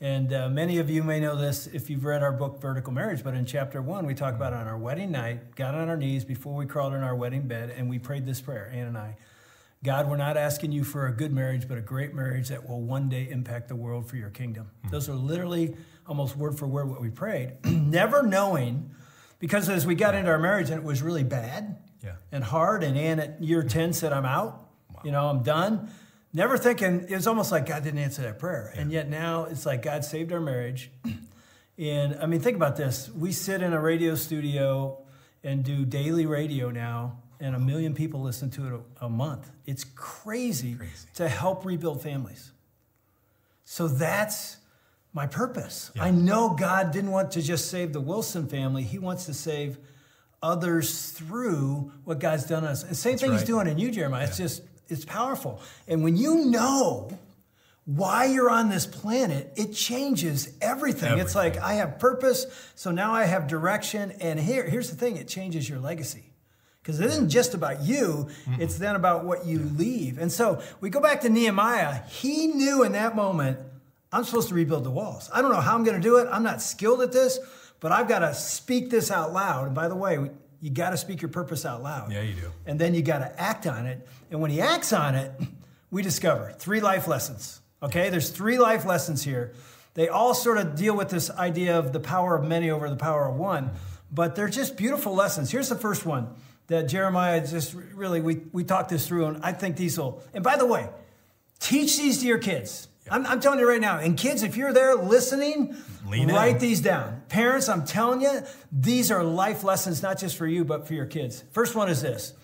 [0.00, 3.22] And uh, many of you may know this if you've read our book, Vertical Marriage.
[3.22, 6.24] But in chapter one, we talk about on our wedding night, got on our knees
[6.24, 9.16] before we crawled in our wedding bed, and we prayed this prayer, Ann and I.
[9.84, 12.80] God, we're not asking you for a good marriage, but a great marriage that will
[12.82, 14.70] one day impact the world for your kingdom.
[14.84, 14.90] Hmm.
[14.90, 18.90] Those are literally almost word for word what we prayed, never knowing,
[19.38, 22.14] because as we got into our marriage and it was really bad Yeah.
[22.32, 24.68] and hard, and Ann at year 10 said, I'm out,
[25.04, 25.90] you know, I'm done.
[26.32, 28.72] Never thinking, it was almost like God didn't answer that prayer.
[28.76, 30.90] And yet now it's like God saved our marriage.
[31.78, 33.08] And I mean, think about this.
[33.08, 35.00] We sit in a radio studio
[35.44, 39.50] and do daily radio now, and a million people listen to it a, a month.
[39.66, 41.08] It's crazy, Crazy.
[41.14, 42.52] to help rebuild families.
[43.64, 44.56] So that's
[45.12, 45.90] my purpose.
[45.94, 46.04] Yeah.
[46.04, 49.78] I know God didn't want to just save the Wilson family, He wants to save
[50.42, 52.84] others through what God's done on us.
[52.84, 54.24] And same thing He's doing in you, Jeremiah.
[54.26, 55.60] It's just, it's powerful.
[55.86, 57.10] And when you know,
[57.84, 61.18] why you're on this planet, it changes everything.
[61.18, 64.12] It's like I have purpose, so now I have direction.
[64.20, 66.27] And here, here's the thing: it changes your legacy.
[66.88, 70.16] Because it isn't just about you, it's then about what you leave.
[70.16, 72.00] And so we go back to Nehemiah.
[72.08, 73.58] He knew in that moment,
[74.10, 75.28] I'm supposed to rebuild the walls.
[75.30, 76.28] I don't know how I'm going to do it.
[76.32, 77.38] I'm not skilled at this,
[77.80, 79.66] but I've got to speak this out loud.
[79.66, 80.30] And by the way,
[80.62, 82.10] you got to speak your purpose out loud.
[82.10, 82.50] Yeah, you do.
[82.64, 84.08] And then you got to act on it.
[84.30, 85.30] And when he acts on it,
[85.90, 87.60] we discover three life lessons.
[87.82, 89.52] Okay, there's three life lessons here.
[89.92, 92.96] They all sort of deal with this idea of the power of many over the
[92.96, 93.72] power of one,
[94.10, 95.50] but they're just beautiful lessons.
[95.50, 96.34] Here's the first one
[96.68, 100.44] that Jeremiah just really, we, we talked this through, and I think these will, and
[100.44, 100.88] by the way,
[101.58, 102.88] teach these to your kids.
[103.10, 105.76] I'm, I'm telling you right now, and kids, if you're there listening,
[106.06, 106.34] Lean in.
[106.34, 107.22] write these down.
[107.28, 111.06] Parents, I'm telling you, these are life lessons, not just for you, but for your
[111.06, 111.42] kids.
[111.52, 112.34] First one is this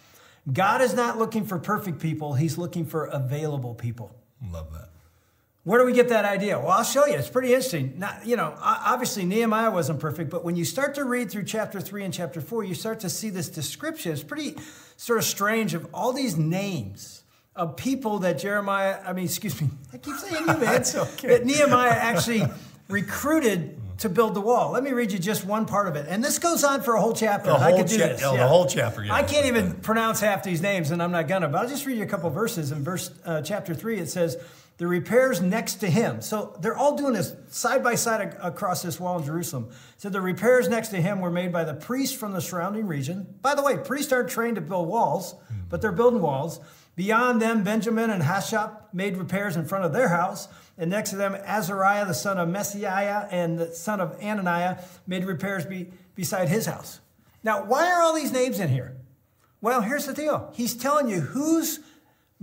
[0.50, 4.14] God is not looking for perfect people, He's looking for available people.
[4.50, 4.88] Love that.
[5.64, 6.58] Where do we get that idea?
[6.58, 7.14] Well, I'll show you.
[7.14, 7.94] It's pretty interesting.
[7.98, 11.80] Not, you know, obviously Nehemiah wasn't perfect, but when you start to read through chapter
[11.80, 14.12] three and chapter four, you start to see this description.
[14.12, 14.56] It's pretty
[14.98, 17.22] sort of strange of all these names
[17.56, 20.84] of people that Jeremiah, I mean, excuse me, I keep saying you, man.
[20.94, 21.28] Okay.
[21.28, 22.42] That Nehemiah actually
[22.88, 24.72] recruited to build the wall.
[24.72, 26.06] Let me read you just one part of it.
[26.08, 27.50] And this goes on for a whole chapter.
[27.50, 28.22] The I whole could do cha- this.
[28.24, 29.14] oh, the whole chapter, yeah.
[29.14, 31.48] I can't even pronounce half these names, and I'm not gonna.
[31.48, 32.72] But I'll just read you a couple verses.
[32.72, 34.36] In verse uh, chapter three, it says,
[34.78, 38.98] "The repairs next to him." So they're all doing this side by side across this
[38.98, 39.70] wall in Jerusalem.
[39.96, 43.26] So the repairs next to him were made by the priests from the surrounding region.
[43.42, 45.60] By the way, priests aren't trained to build walls, hmm.
[45.68, 46.60] but they're building walls.
[46.96, 50.48] Beyond them, Benjamin and Hasshub made repairs in front of their house.
[50.78, 55.24] And next to them, Azariah, the son of Maaseiah, and the son of Ananiah, made
[55.24, 57.00] repairs be, beside his house.
[57.42, 58.96] Now, why are all these names in here?
[59.60, 60.52] Well, here's the deal.
[60.54, 61.80] He's telling you who's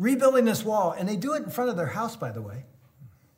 [0.01, 2.65] rebuilding this wall, and they do it in front of their house, by the way.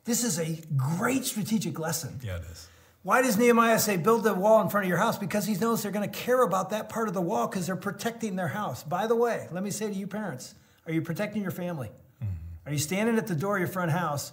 [0.04, 2.18] This is a great strategic lesson.
[2.22, 2.68] Yeah, it is.
[3.02, 5.18] Why does Nehemiah say build the wall in front of your house?
[5.18, 7.76] Because he knows they're going to care about that part of the wall because they're
[7.76, 8.82] protecting their house.
[8.82, 10.54] By the way, let me say to you parents,
[10.86, 11.90] are you protecting your family?
[12.22, 12.32] Mm-hmm.
[12.68, 14.32] Are you standing at the door of your front house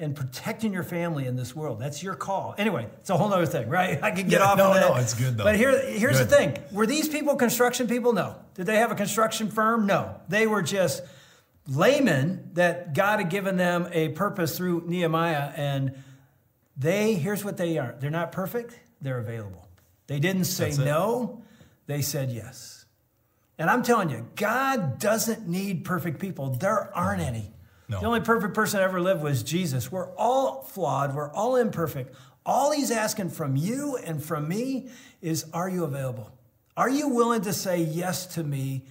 [0.00, 1.78] and protecting your family in this world?
[1.80, 2.56] That's your call.
[2.58, 4.00] Anyway, it's a whole other thing, right?
[4.02, 4.88] I can get Yeah, off no, of that.
[4.88, 5.44] no, it's good, though.
[5.44, 6.28] But here, here's Good.
[6.28, 6.58] the thing.
[6.72, 8.12] Were these people construction people?
[8.12, 8.34] No.
[8.54, 9.86] Did they have a construction firm?
[9.86, 10.16] No.
[10.28, 11.02] They were just
[11.68, 15.52] laymen that God had given them a purpose through Nehemiah.
[15.54, 16.02] And
[16.76, 19.68] they, here's what they are they're not perfect, they're available.
[20.06, 21.42] They didn't say no,
[21.86, 22.86] they said yes.
[23.58, 26.50] And I'm telling you, God doesn't need perfect people.
[26.50, 27.52] There aren't any.
[27.88, 28.00] No.
[28.00, 29.90] The only perfect person ever lived was Jesus.
[29.90, 32.14] We're all flawed, we're all imperfect.
[32.46, 34.88] All he's asking from you and from me
[35.20, 36.30] is are you available?
[36.76, 38.84] Are you willing to say yes to me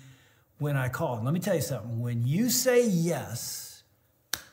[0.60, 1.16] when I call?
[1.16, 2.00] And let me tell you something.
[2.00, 3.84] When you say yes,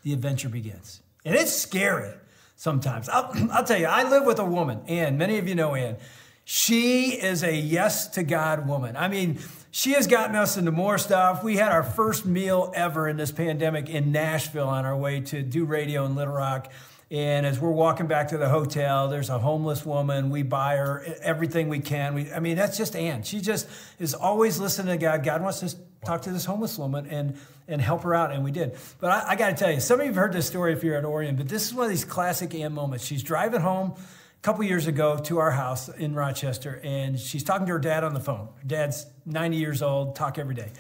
[0.03, 1.01] the adventure begins.
[1.25, 2.15] And it's scary
[2.57, 3.09] sometimes.
[3.09, 5.19] I'll, I'll tell you, I live with a woman, Ann.
[5.19, 5.97] Many of you know Ann.
[6.45, 8.97] She is a yes to God woman.
[8.97, 9.39] I mean,
[9.71, 11.43] she has gotten us into more stuff.
[11.43, 15.43] We had our first meal ever in this pandemic in Nashville on our way to
[15.43, 16.71] do radio in Little Rock.
[17.11, 20.31] And as we're walking back to the hotel, there's a homeless woman.
[20.31, 22.15] We buy her everything we can.
[22.15, 23.23] We, I mean, that's just Ann.
[23.23, 25.25] She just is always listening to God.
[25.25, 28.51] God wants us talk to this homeless woman and and help her out, and we
[28.51, 28.77] did.
[29.01, 30.85] But I, I got to tell you, some of you have heard this story if
[30.85, 33.05] you're at Orion, but this is one of these classic Ann moments.
[33.05, 37.67] She's driving home a couple years ago to our house in Rochester, and she's talking
[37.67, 38.49] to her dad on the phone.
[38.57, 40.73] Her dad's 90 years old, talk every day.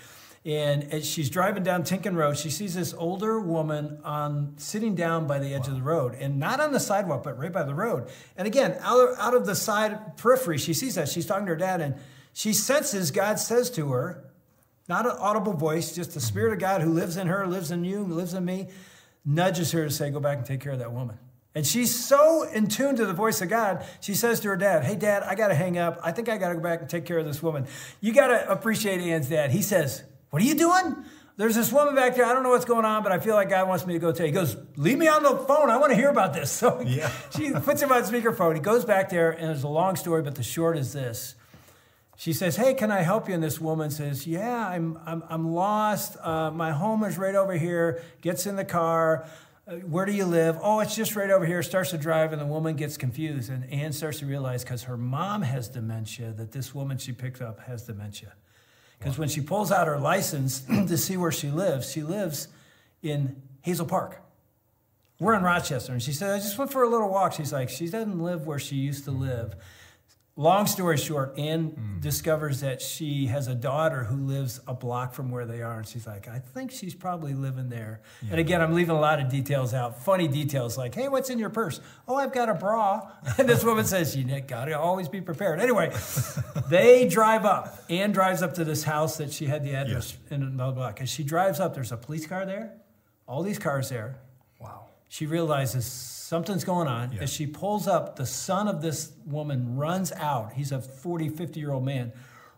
[0.46, 5.26] And as she's driving down Tienken Road, she sees this older woman on sitting down
[5.26, 7.74] by the edge of the road, and not on the sidewalk, but right by the
[7.74, 8.10] road.
[8.36, 11.08] And again, out of, out of the side periphery, she sees that.
[11.08, 11.94] She's talking to her dad, and
[12.34, 14.22] she senses God says to her,
[14.88, 17.84] not an audible voice, just the Spirit of God who lives in her, lives in
[17.84, 18.68] you, lives in me,
[19.24, 21.18] nudges her to say, Go back and take care of that woman.
[21.56, 24.84] And she's so in tune to the voice of God, she says to her dad,
[24.84, 26.00] Hey, dad, I got to hang up.
[26.02, 27.66] I think I got to go back and take care of this woman.
[28.00, 29.50] You got to appreciate Ann's dad.
[29.52, 30.96] He says, What are you doing?
[31.36, 32.26] There's this woman back there.
[32.26, 34.12] I don't know what's going on, but I feel like God wants me to go
[34.12, 34.32] tell you.
[34.32, 35.70] He goes, Leave me on the phone.
[35.70, 36.50] I want to hear about this.
[36.64, 37.10] So Yeah.
[37.36, 38.54] she puts him on speakerphone.
[38.54, 41.34] He goes back there, and it's a long story, but the short is this.
[42.16, 43.34] She says, Hey, can I help you?
[43.34, 46.16] And this woman says, Yeah, I'm, I'm, I'm lost.
[46.20, 48.02] Uh, my home is right over here.
[48.20, 49.26] Gets in the car.
[49.66, 50.58] Uh, where do you live?
[50.60, 51.62] Oh, it's just right over here.
[51.62, 53.50] Starts to drive, and the woman gets confused.
[53.50, 57.40] And Ann starts to realize because her mom has dementia that this woman she picked
[57.40, 58.34] up has dementia.
[58.98, 62.48] Because when she pulls out her license to see where she lives, she lives
[63.02, 64.20] in Hazel Park.
[65.18, 65.92] We're in Rochester.
[65.92, 67.32] And she said, I just went for a little walk.
[67.32, 69.54] She's like, she doesn't live where she used to live.
[70.36, 72.00] Long story short, Ann hmm.
[72.00, 75.78] discovers that she has a daughter who lives a block from where they are.
[75.78, 78.00] And she's like, I think she's probably living there.
[78.28, 81.38] And again, I'm leaving a lot of details out, funny details like, hey, what's in
[81.38, 81.80] your purse?
[82.08, 83.12] Oh, I've got a bra.
[83.38, 85.60] And this woman says, you got to always be prepared.
[85.60, 85.92] Anyway,
[86.68, 87.84] they drive up.
[87.88, 91.00] Ann drives up to this house that she had the address in the block.
[91.00, 92.74] As she drives up, there's a police car there,
[93.28, 94.18] all these cars there.
[95.14, 97.12] She realizes something's going on.
[97.12, 97.22] Yeah.
[97.22, 100.54] As she pulls up, the son of this woman runs out.
[100.54, 102.12] He's a 40, 50 year old man,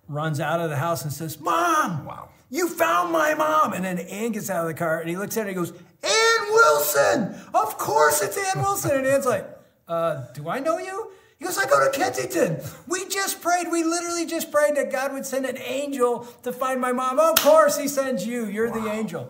[0.08, 2.30] runs out of the house and says, Mom, Wow.
[2.48, 3.74] you found my mom.
[3.74, 5.54] And then Ann gets out of the car and he looks at her and he
[5.54, 7.34] goes, Ann Wilson!
[7.52, 8.92] Of course it's Ann Wilson.
[8.92, 9.46] And Ann's like,
[9.86, 11.10] uh, Do I know you?
[11.38, 12.62] He goes, I go to Kensington.
[12.88, 13.66] We just prayed.
[13.70, 17.18] We literally just prayed that God would send an angel to find my mom.
[17.18, 18.46] Of course, He sends you.
[18.46, 19.28] You're the angel.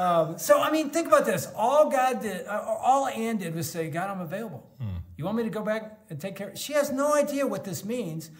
[0.00, 1.46] Um, so, I mean, think about this.
[1.54, 4.66] All God did, uh, all Ann did was say, God, I'm available.
[5.18, 6.56] You want me to go back and take care?
[6.56, 8.30] She has no idea what this means.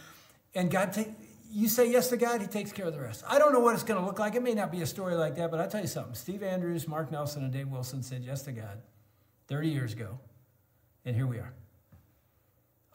[0.54, 1.08] And God, take,
[1.52, 3.22] you say yes to God, He takes care of the rest.
[3.28, 4.34] I don't know what it's going to look like.
[4.36, 6.14] It may not be a story like that, but I'll tell you something.
[6.14, 8.80] Steve Andrews, Mark Nelson, and Dave Wilson said yes to God
[9.48, 10.18] 30 years ago.
[11.04, 11.52] And here we are.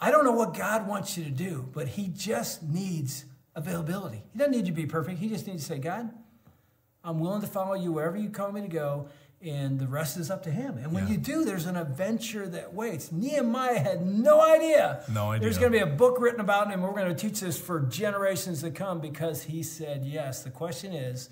[0.02, 4.24] I don't know what God wants you to do, but He just needs availability.
[4.34, 5.20] He doesn't need you to be perfect.
[5.20, 6.10] He just needs to say, God,
[7.06, 9.08] I'm willing to follow you wherever you call me to go,
[9.42, 10.78] and the rest is up to Him.
[10.80, 11.12] And when Yeah.
[11.14, 13.12] you do, there's an adventure that waits.
[13.12, 15.04] Nehemiah had no idea.
[15.14, 15.42] No idea.
[15.42, 16.82] There's going to be a book written about him.
[16.82, 20.42] We're going to teach this for generations to come because he said yes.
[20.44, 21.30] The question is,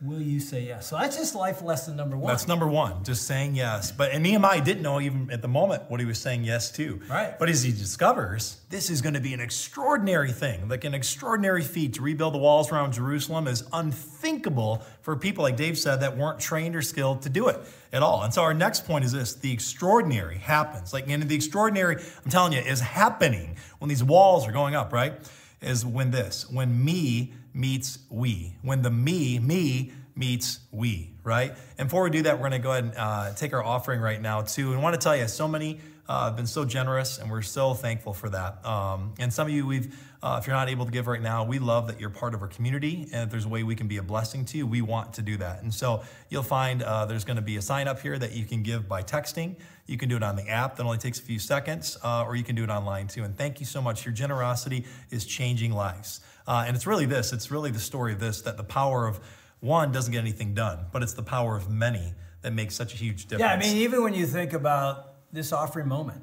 [0.00, 0.88] will you say yes?
[0.88, 2.28] So that's just life lesson number one.
[2.28, 3.90] That's number one, just saying yes.
[3.90, 7.00] But and Nehemiah didn't know even at the moment what he was saying yes to.
[7.08, 7.38] Right.
[7.38, 11.62] But as he discovers, this is going to be an extraordinary thing, like an extraordinary
[11.62, 16.16] feat to rebuild the walls around Jerusalem is unthinkable for people, like Dave said, that
[16.16, 17.60] weren't trained or skilled to do it
[17.92, 18.22] at all.
[18.22, 20.92] And so our next point is this: the extraordinary happens.
[20.92, 24.92] Like, and the extraordinary, I'm telling you, is happening when these walls are going up.
[24.92, 25.14] Right?
[25.62, 31.54] Is when this, when me meets we, when the me, me meets we, right?
[31.78, 34.00] And before we do that, we're going to go ahead and uh, take our offering
[34.00, 34.70] right now, too.
[34.70, 37.42] And I want to tell you, so many uh, have been so generous, and we're
[37.42, 38.64] so thankful for that.
[38.64, 41.44] Um, and some of you, we've, uh, if you're not able to give right now,
[41.44, 43.08] we love that you're part of our community.
[43.12, 45.22] And if there's a way we can be a blessing to you, we want to
[45.22, 45.62] do that.
[45.62, 48.44] And so you'll find uh, there's going to be a sign up here that you
[48.44, 49.56] can give by texting.
[49.86, 52.36] You can do it on the app, that only takes a few seconds, uh, or
[52.36, 53.24] you can do it online too.
[53.24, 54.04] And thank you so much.
[54.04, 56.20] Your generosity is changing lives.
[56.46, 59.18] Uh, and it's really this it's really the story of this that the power of
[59.60, 62.96] one doesn't get anything done, but it's the power of many that makes such a
[62.98, 63.40] huge difference.
[63.40, 66.20] Yeah, I mean, even when you think about this offering moment,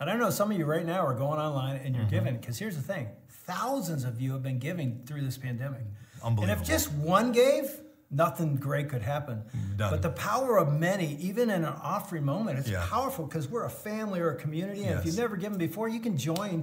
[0.00, 2.14] and I know some of you right now are going online and you're Mm-hmm.
[2.14, 5.80] giving, because here's the thing thousands of you have been giving through this pandemic.
[6.22, 6.44] Unbelievable.
[6.52, 7.70] And if just one gave,
[8.10, 9.42] nothing great could happen.
[9.76, 9.90] Done.
[9.90, 12.84] But the power of many, even in an offering moment, it's Yeah.
[12.88, 14.84] powerful because we're a family or a community.
[14.84, 16.62] And if you've never given before, you can join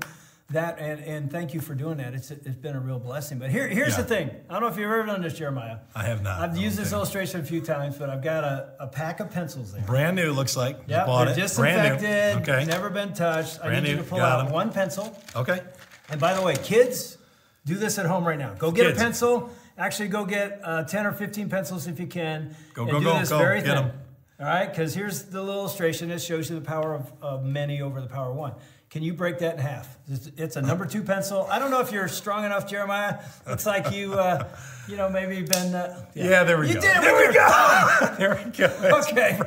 [0.52, 0.78] that.
[0.80, 2.14] And, and thank you for doing that.
[2.14, 3.40] It's, it's been a real blessing.
[3.40, 4.04] But here, here's Yeah.
[4.04, 5.78] the thing I don't know if you've ever done this, Jeremiah.
[5.96, 6.40] I have not.
[6.40, 6.98] I've used this think.
[6.98, 9.82] illustration a few times, but I've got a, a pack of pencils there.
[9.84, 10.80] Brand new, looks like.
[10.88, 11.56] Yeah, bought they're it.
[11.56, 12.50] Brand disinfected.
[12.50, 12.66] Okay.
[12.66, 13.60] never been touched.
[13.62, 14.52] I Brand need you new, to pull got out 'em.
[14.54, 15.18] one pencil.
[15.36, 15.62] Okay.
[16.10, 17.18] And by the way, kids,
[17.66, 18.54] do this at home right now.
[18.54, 19.00] Go get Kids.
[19.00, 19.50] a pencil.
[19.78, 22.56] Actually, go get uh, 10 or 15 pencils if you can.
[22.76, 23.40] Go, and go, do go, this go.
[23.40, 23.86] very Get thing.
[23.86, 23.92] 'em.
[24.40, 26.10] All right, because here's the little illustration.
[26.10, 28.54] This shows you the power of, of many over the power of one.
[28.96, 29.98] Can you break that in half?
[30.38, 31.46] It's, a number two pencil.
[31.52, 33.20] I don't know if you're strong enough, Jeremiah.
[33.46, 34.48] Looks like you, uh,
[34.88, 35.76] you know, maybe been.
[35.76, 36.80] Uh, Yeah, there we you go.
[36.80, 38.16] did it there we your go.
[38.18, 39.00] there we go.
[39.02, 39.38] Okay,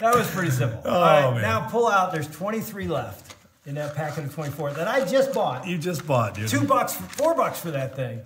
[0.00, 0.82] that was pretty simple.
[0.84, 1.42] Oh, All right, man.
[1.42, 2.10] now pull out.
[2.10, 3.36] There's 23 left
[3.66, 5.64] in that packet of 24 that I just bought.
[5.64, 6.48] You just bought, dude.
[6.48, 8.20] Two bucks, four bucks for that thing.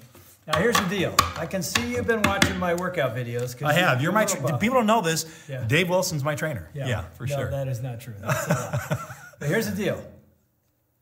[0.47, 1.15] Now here's the deal.
[1.37, 3.63] I can see you've been watching my workout videos.
[3.63, 4.01] I have.
[4.01, 4.25] You're my.
[4.25, 5.27] Tra- people don't know this.
[5.51, 5.65] Yeah.
[5.67, 6.71] Dave Wilson's my trainer.
[6.73, 7.37] Yeah, for sure.
[7.37, 7.51] no, sure.
[7.51, 8.15] that is not true.
[8.21, 9.07] That's lie.
[9.39, 10.03] but here's the deal.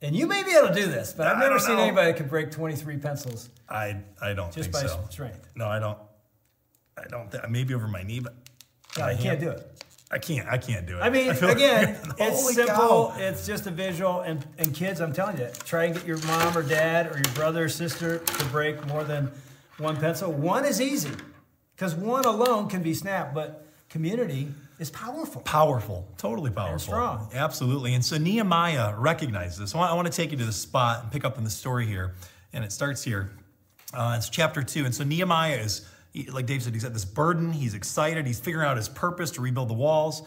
[0.03, 1.83] And you may be able to do this, but I've I never seen know.
[1.83, 5.05] anybody that can break 23 pencils I I don't just think by so.
[5.11, 5.47] strength.
[5.55, 5.99] No, I don't.
[6.97, 7.31] I don't.
[7.31, 8.35] Th- maybe over my knee, but
[8.99, 9.67] No, you can't do it.
[10.11, 10.49] I can't.
[10.49, 11.03] I can't do it.
[11.03, 12.75] I mean, feel- again, it's simple.
[12.75, 13.15] cow.
[13.17, 14.21] It's just a visual.
[14.23, 17.33] And, and kids, I'm telling you, try and get your mom or dad or your
[17.35, 19.31] brother or sister to break more than
[19.79, 20.33] one pencil.
[20.33, 21.13] One is easy
[21.77, 24.49] because one alone can be snapped, but community
[24.81, 25.43] is powerful.
[25.43, 26.73] Powerful, totally powerful.
[26.73, 27.29] And strong.
[27.35, 27.95] Absolutely.
[27.95, 29.75] And so Nehemiah recognizes this.
[29.75, 31.51] I want, I want to take you to the spot and pick up in the
[31.51, 32.15] story here.
[32.53, 33.31] And it starts here.
[33.93, 34.87] Uh, it's chapter two.
[34.87, 35.87] And so Nehemiah is,
[36.33, 37.53] like Dave said, he's got this burden.
[37.53, 38.27] He's excited.
[38.27, 40.23] He's figuring out his purpose to rebuild the walls.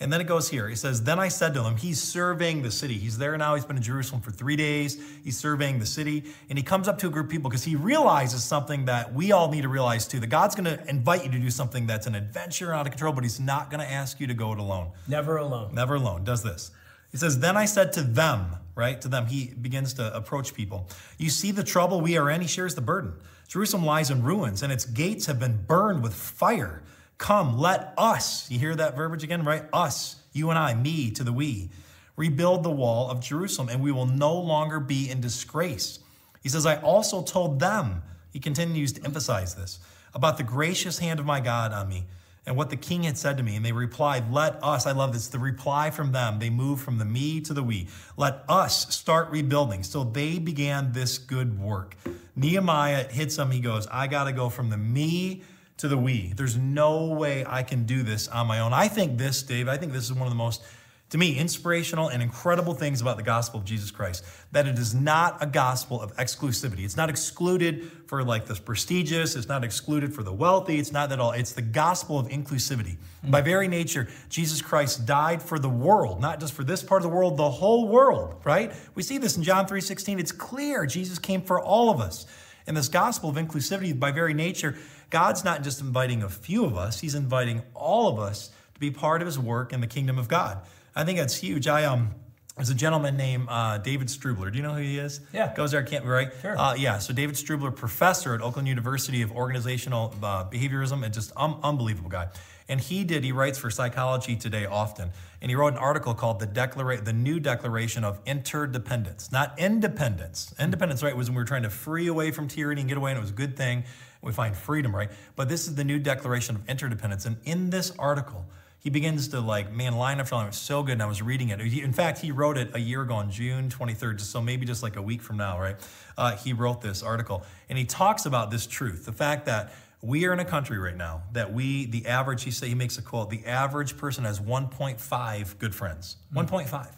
[0.00, 0.68] And then it goes here.
[0.68, 2.94] He says, Then I said to him, He's surveying the city.
[2.94, 3.56] He's there now.
[3.56, 5.00] He's been in Jerusalem for three days.
[5.24, 6.24] He's surveying the city.
[6.48, 9.32] And he comes up to a group of people because he realizes something that we
[9.32, 12.06] all need to realize too that God's going to invite you to do something that's
[12.06, 14.58] an adventure out of control, but He's not going to ask you to go it
[14.58, 14.92] alone.
[15.08, 15.74] Never alone.
[15.74, 16.22] Never alone.
[16.22, 16.70] Does this.
[17.10, 19.00] He says, Then I said to them, right?
[19.00, 20.88] To them, he begins to approach people.
[21.16, 22.40] You see the trouble we are in?
[22.40, 23.14] He shares the burden.
[23.48, 26.82] Jerusalem lies in ruins, and its gates have been burned with fire.
[27.18, 29.64] Come, let us, you hear that verbiage again, right?
[29.72, 31.70] Us, you and I, me to the we,
[32.16, 35.98] rebuild the wall of Jerusalem, and we will no longer be in disgrace.
[36.42, 38.02] He says, I also told them,
[38.32, 39.80] he continues to emphasize this,
[40.14, 42.04] about the gracious hand of my God on me
[42.48, 43.56] and what the king had said to me.
[43.56, 46.38] And they replied, Let us, I love this, the reply from them.
[46.38, 47.88] They moved from the me to the we.
[48.16, 49.82] Let us start rebuilding.
[49.82, 51.94] So they began this good work.
[52.34, 53.50] Nehemiah hits them.
[53.50, 55.42] He goes, I got to go from the me
[55.78, 56.32] to the we.
[56.36, 58.72] There's no way I can do this on my own.
[58.72, 60.62] I think this, Dave, I think this is one of the most,
[61.10, 64.24] to me, inspirational and incredible things about the gospel of Jesus Christ.
[64.50, 66.84] That it is not a gospel of exclusivity.
[66.84, 69.36] It's not excluded for like the prestigious.
[69.36, 70.80] It's not excluded for the wealthy.
[70.80, 71.30] It's not that all.
[71.30, 72.96] It's the gospel of inclusivity.
[73.24, 73.30] Hmm.
[73.30, 77.08] By very nature, Jesus Christ died for the world, not just for this part of
[77.08, 78.72] the world, the whole world, right?
[78.96, 80.18] We see this in John 3:16.
[80.18, 82.26] It's clear Jesus came for all of us.
[82.66, 84.76] And this gospel of inclusivity, by very nature,
[85.10, 88.90] God's not just inviting a few of us, He's inviting all of us to be
[88.90, 90.60] part of His work in the kingdom of God.
[90.94, 91.68] I think that's huge.
[91.68, 92.14] I um,
[92.58, 94.50] there's a gentleman named uh, David Strubler.
[94.50, 95.20] Do you know who he is?
[95.32, 95.54] Yeah.
[95.54, 96.32] Goes there, can't be right?
[96.42, 96.58] Sure.
[96.58, 96.98] Uh, yeah.
[96.98, 102.10] So David Strubler, professor at Oakland University of Organizational uh, Behaviorism, and just um, unbelievable
[102.10, 102.26] guy.
[102.68, 103.22] And he did.
[103.22, 107.12] He writes for Psychology Today often, and he wrote an article called "The Declaration, the
[107.12, 110.52] New Declaration of Interdependence, not Independence.
[110.58, 113.12] Independence, right, was when we were trying to free away from tyranny and get away,
[113.12, 113.84] and it was a good thing.
[114.22, 115.10] We find freedom, right?
[115.36, 118.44] But this is the new Declaration of Interdependence, and in this article
[118.80, 121.20] he begins to like man line after line it was so good and i was
[121.20, 121.60] reading it.
[121.60, 124.96] In fact he wrote it a year ago on june 23rd so maybe just like
[124.96, 125.76] a week from now right?
[126.16, 130.26] Uh, he wrote this article and he talks about this truth the fact that we
[130.26, 133.02] are in a country right now that we the average he say he makes a
[133.02, 136.16] quote the average person has 1.5 good friends.
[136.34, 136.92] 1.5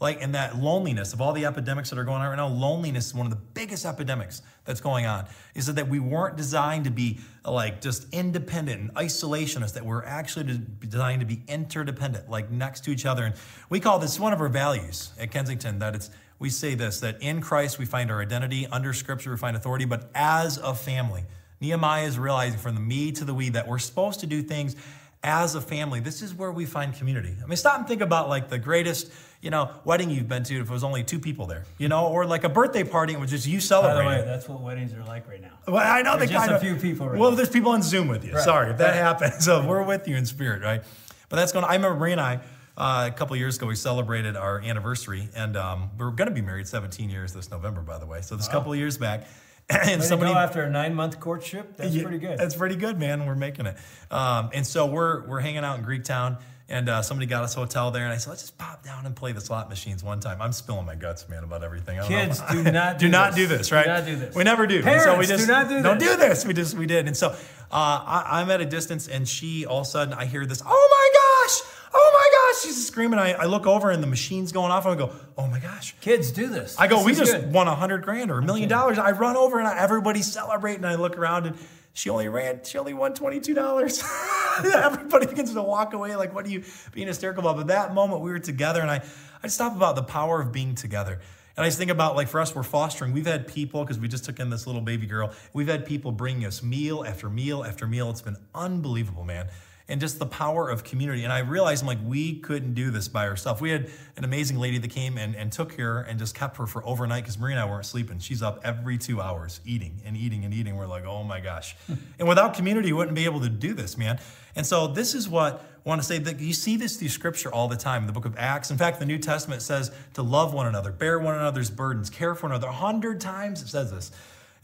[0.00, 3.06] like and that loneliness of all the epidemics that are going on right now loneliness
[3.06, 6.90] is one of the biggest epidemics that's going on is that we weren't designed to
[6.90, 12.84] be like just independent and isolationist that we're actually designed to be interdependent like next
[12.84, 13.24] to each other.
[13.24, 13.34] And
[13.70, 17.22] we call this one of our values at kensington that it's we say this that
[17.22, 21.24] in christ we find our identity under scripture we find authority but as a family.
[21.58, 24.76] Nehemiah is realizing from the me to the we that we're supposed to do things
[25.22, 27.34] as a family, this is where we find community.
[27.42, 29.10] I mean, stop and think about like the greatest,
[29.46, 32.08] you know, wedding you've been to if it was only two people there, you know,
[32.08, 34.04] or like a birthday party and it was just you celebrate.
[34.04, 35.52] By the way, that's what weddings are like right now.
[35.68, 37.36] Well, I know they just kind a of few people right Well, now.
[37.36, 38.32] there's people on Zoom with you.
[38.34, 38.94] Right, Sorry if that right.
[38.96, 39.34] happens.
[39.44, 40.82] So we're with you in spirit, right?
[41.28, 41.64] But that's going.
[41.64, 42.40] I remember Marie and I
[42.76, 46.28] uh, a couple of years ago we celebrated our anniversary, and um, we were going
[46.28, 48.22] to be married 17 years this November, by the way.
[48.22, 49.28] So this couple of years back.
[49.70, 51.76] and Way somebody after a nine month courtship.
[51.76, 52.36] That's Yeah, pretty good.
[52.38, 53.26] That's pretty good, man.
[53.26, 53.76] We're making it.
[54.10, 56.38] Um, and so we're we're hanging out in Greektown,
[56.68, 59.06] and uh, somebody got us a hotel there, and I said, let's just pop down
[59.06, 60.42] and play the slot machines one time.
[60.42, 62.00] I'm spilling my guts, man, about everything.
[62.02, 63.36] Kids, do not do do not this.
[63.36, 63.86] do this, Do right?
[63.86, 64.34] not do this.
[64.34, 64.76] We never do.
[64.76, 66.08] And Parents, so we do just not do Don't this.
[66.10, 66.44] do this.
[66.46, 67.34] We just we did, and so uh,
[67.70, 70.62] I, I'm at a distance, and she all of a sudden I hear this.
[70.66, 71.72] Oh my gosh!
[71.94, 72.62] Oh my gosh!
[72.62, 73.18] She's screaming.
[73.18, 75.94] I, I look over, and the machine's going off, and I go, Oh my gosh!
[76.00, 76.76] Kids, do this.
[76.78, 77.52] I go, This we just good.
[77.52, 78.98] won a hundred grand or a million dollars.
[78.98, 80.84] I run over and I, everybody's celebrating.
[80.84, 81.56] I look around and
[81.96, 84.04] she only ran, she only won twenty-two dollars.
[84.64, 87.56] Everybody begins to walk away like, what are you being hysterical about?
[87.56, 90.52] But that moment we were together and I, I just thought about the power of
[90.52, 91.18] being together.
[91.56, 93.14] And I just think about like for us, we're fostering.
[93.14, 95.32] We've had people because we just took in this little baby girl.
[95.54, 98.10] We've had people bringing us meal after meal after meal.
[98.10, 99.48] It's been unbelievable, man
[99.88, 101.22] and just the power of community.
[101.22, 103.60] And I realized I'm like, we couldn't do this by ourselves.
[103.60, 106.66] We had an amazing lady that came and, and took her and just kept her
[106.66, 108.18] for overnight because Marie and I weren't sleeping.
[108.18, 110.76] She's up every two hours eating and eating and eating.
[110.76, 111.76] We're like, oh my gosh.
[112.18, 114.18] and without community, you wouldn't be able to do this, man.
[114.56, 117.52] And so this is what I want to say that you see this through scripture
[117.52, 118.72] all the time in the book of Acts.
[118.72, 122.34] In fact, the New Testament says to love one another, bear one another's burdens, care
[122.34, 122.66] for one another.
[122.68, 124.10] A hundred times it says this.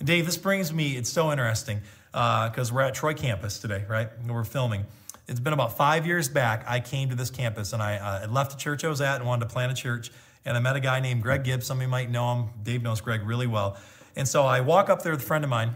[0.00, 3.84] And Dave, this brings me, it's so interesting uh, because we're at Troy campus today,
[3.88, 4.08] right?
[4.26, 4.84] We're filming
[5.32, 6.62] it's been about five years back.
[6.68, 9.16] I came to this campus and I uh, had left the church I was at
[9.16, 10.12] and wanted to plant a church.
[10.44, 11.66] And I met a guy named Greg Gibbs.
[11.66, 12.50] Some of you might know him.
[12.62, 13.78] Dave knows Greg really well.
[14.14, 15.74] And so I walk up there with a friend of mine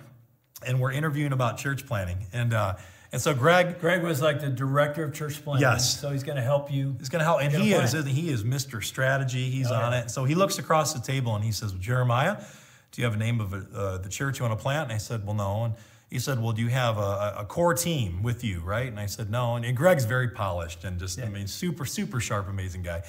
[0.66, 2.26] and we're interviewing about church planting.
[2.34, 2.74] And, uh,
[3.12, 5.62] and so Greg Greg was like the director of church planning.
[5.62, 5.98] Yes.
[5.98, 6.94] So he's going to help you.
[6.98, 7.40] He's going to help.
[7.40, 8.84] And a he is, he is Mr.
[8.84, 9.48] Strategy.
[9.48, 10.11] He's Oh, on it.
[10.11, 12.36] So he looks across the table and he says, Jeremiah,
[12.92, 14.90] do you have a name of uh, the church you want to plant?
[14.90, 15.64] And I said, well, no.
[15.64, 15.74] And
[16.16, 18.86] he said, well, do you have a, a core team with you, right?
[18.86, 19.54] And I said, no.
[19.54, 23.02] And, and Greg's very polished and just, I mean, super, super sharp, amazing guy.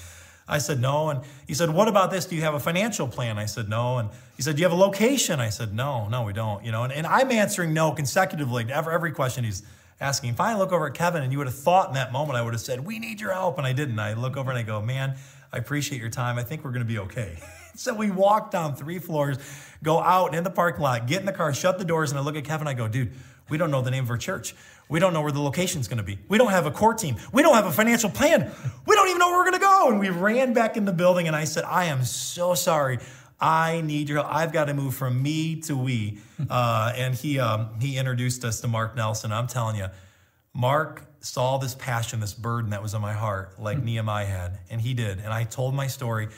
[0.46, 1.08] I said, no.
[1.08, 2.26] And he said, what about this?
[2.26, 3.38] Do you have a financial plan?
[3.38, 3.96] I said, no.
[3.96, 5.40] And he said, do you have a location?
[5.40, 6.62] I said, no, no, we don't.
[6.62, 9.62] You know, and, and I'm answering no consecutively to every, every question he's
[10.02, 10.34] asking.
[10.34, 12.42] Finally, I look over at Kevin, and you would have thought in that moment I
[12.42, 13.56] would have said, we need your help.
[13.56, 13.98] And I didn't.
[13.98, 15.14] I look over and I go, man,
[15.50, 16.38] I appreciate your time.
[16.38, 17.38] I think we're going to be okay.
[17.78, 19.38] so we walk down three floors,
[19.84, 22.22] go out in the parking lot, get in the car, shut the doors, and I
[22.22, 22.66] look at Kevin.
[22.66, 23.12] I go, dude,
[23.48, 24.54] we don't know the name of our church.
[24.88, 26.18] We don't know where the location's going to be.
[26.28, 27.16] We don't have a core team.
[27.32, 28.50] We don't have a financial plan.
[28.84, 29.90] We don't even know where we're going to go.
[29.90, 32.98] And we ran back in the building, and I said, I am so sorry.
[33.40, 34.34] I need your help.
[34.34, 36.18] I've got to move from me to we.
[36.48, 39.32] Uh, and he um, he introduced us to Mark Nelson.
[39.32, 39.88] I'm telling you,
[40.54, 44.80] Mark saw this passion, this burden that was on my heart, like Nehemiah had, and
[44.80, 45.18] he did.
[45.18, 46.28] And I told my story,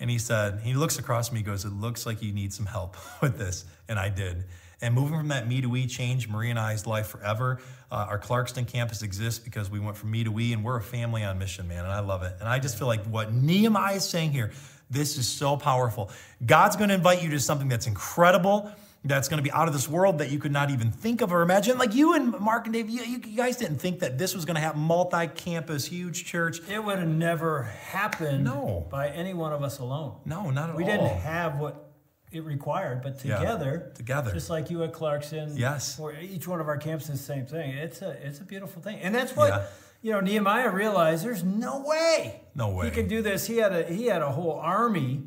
[0.00, 2.96] and he said, he looks across me, goes, "It looks like you need some help
[3.22, 4.44] with this," and I did.
[4.82, 7.60] And moving from that me to we changed Marie and I's life forever.
[7.92, 10.82] Uh, our Clarkston campus exists because we went from me to we, and we're a
[10.82, 12.34] family on mission, man, and I love it.
[12.40, 14.52] And I just feel like what Nehemiah is saying here,
[14.88, 16.10] this is so powerful.
[16.44, 18.72] God's going to invite you to something that's incredible
[19.04, 21.32] that's going to be out of this world that you could not even think of
[21.32, 21.78] or imagine.
[21.78, 24.56] Like you and Mark and Dave, you, you guys didn't think that this was going
[24.56, 24.80] to happen.
[24.80, 26.60] Multi-campus, huge church.
[26.68, 28.86] It would have never happened No.
[28.90, 30.16] by any one of us alone.
[30.26, 30.90] No, not at We all.
[30.90, 31.86] We didn't have what
[32.30, 34.32] it required, but Yeah, together, together.
[34.32, 35.98] just like you at Clarkston, Yes.
[35.98, 37.70] or each one of our campuses, same thing.
[37.70, 39.62] It's a it's a beautiful thing, and that's what Yeah.
[40.02, 40.20] you know.
[40.20, 42.84] Nehemiah realized there's no way, No way.
[42.84, 43.46] he could do this.
[43.48, 45.22] He had a he had a whole army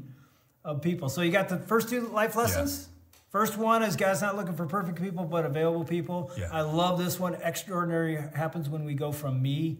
[0.63, 1.09] of people.
[1.09, 2.87] So you got the first two life lessons.
[3.33, 6.31] First one is God's not looking for perfect people, but available people.
[6.37, 6.49] Yeah.
[6.51, 7.33] I love this one.
[7.41, 9.79] Extraordinary happens when we go from me,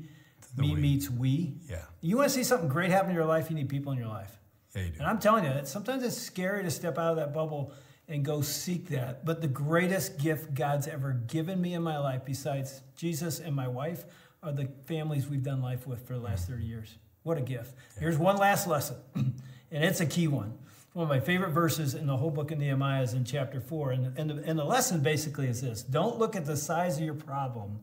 [0.58, 0.82] me we.
[0.82, 1.54] meets we.
[1.70, 1.84] Yeah.
[2.01, 4.08] You want to see something great happen in your life, you need people in your
[4.08, 4.39] life.
[4.76, 4.99] Yeah, you do.
[5.01, 7.72] And I'm telling you, it's, sometimes it's scary to step out of that bubble
[8.08, 9.24] and go seek that.
[9.24, 13.68] But the greatest gift God's ever given me in my life, besides Jesus and my
[13.68, 14.06] wife,
[14.41, 16.54] are the families we've done life with for the last mm.
[16.54, 16.97] 30 years.
[17.22, 17.76] What a gift.
[17.99, 19.36] Here's one last lesson, and
[19.84, 20.58] it's a key one.
[20.94, 23.91] One of my favorite verses in the whole book of Nehemiah is in chapter 4.
[23.91, 27.04] And, and, the, and the lesson basically is this don't look at the size of
[27.04, 27.80] your problem,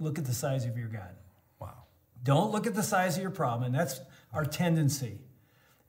[0.00, 1.14] look at the size of your God.
[1.60, 1.84] Wow.
[2.24, 4.00] Don't look at the size of your problem, and that's
[4.32, 5.18] our tendency.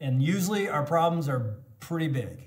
[0.01, 2.43] And usually our problems are pretty big.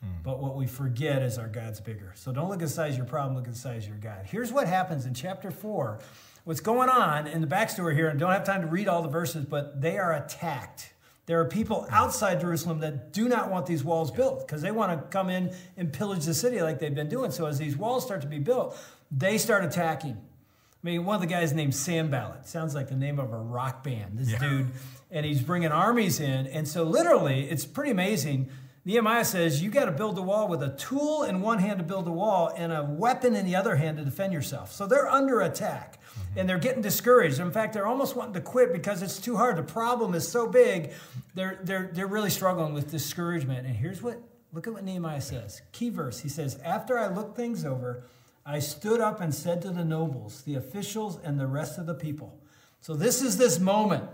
[0.00, 0.22] Hmm.
[0.22, 2.12] But what we forget is our God's bigger.
[2.14, 3.98] So don't look at the size of your problem, look at the size of your
[3.98, 4.26] God.
[4.26, 5.98] Here's what happens in chapter 4.
[6.44, 9.08] What's going on in the backstory here, and don't have time to read all the
[9.08, 10.92] verses, but they are attacked.
[11.26, 14.92] There are people outside Jerusalem that do not want these walls built because they want
[14.92, 17.32] to come in and pillage the city like they've been doing.
[17.32, 18.78] So as these walls start to be built,
[19.10, 20.12] they start attacking.
[20.16, 23.82] I mean, one of the guys named Sanballat sounds like the name of a rock
[23.82, 24.18] band.
[24.18, 24.38] This Yeah.
[24.38, 24.66] dude,
[25.10, 28.48] and he's bringing armies in, and so literally, it's pretty amazing.
[28.86, 31.84] Nehemiah says you got to build a wall with a tool in one hand to
[31.84, 34.72] build the wall and a weapon in the other hand to defend yourself.
[34.72, 36.38] So they're under attack, mm-hmm.
[36.38, 37.40] and they're getting discouraged.
[37.40, 39.56] In fact, they're almost wanting to quit because it's too hard.
[39.56, 40.92] The problem is so big.
[41.34, 43.66] They're they're they're really struggling with discouragement.
[43.66, 44.22] And here's what
[44.56, 45.60] Look at what Nehemiah says.
[45.72, 46.20] Key verse.
[46.20, 48.04] He says, After I looked things over,
[48.46, 51.92] I stood up and said to the nobles, the officials, and the rest of the
[51.92, 52.40] people.
[52.80, 54.04] So this is this moment.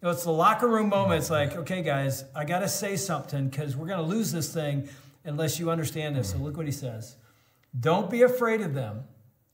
[0.00, 1.20] You know, it's the locker room moment.
[1.20, 4.52] It's like, okay, guys, I got to say something because we're going to lose this
[4.52, 4.88] thing
[5.24, 6.30] unless you understand this.
[6.30, 7.16] So look what he says.
[7.78, 9.04] Don't be afraid of them,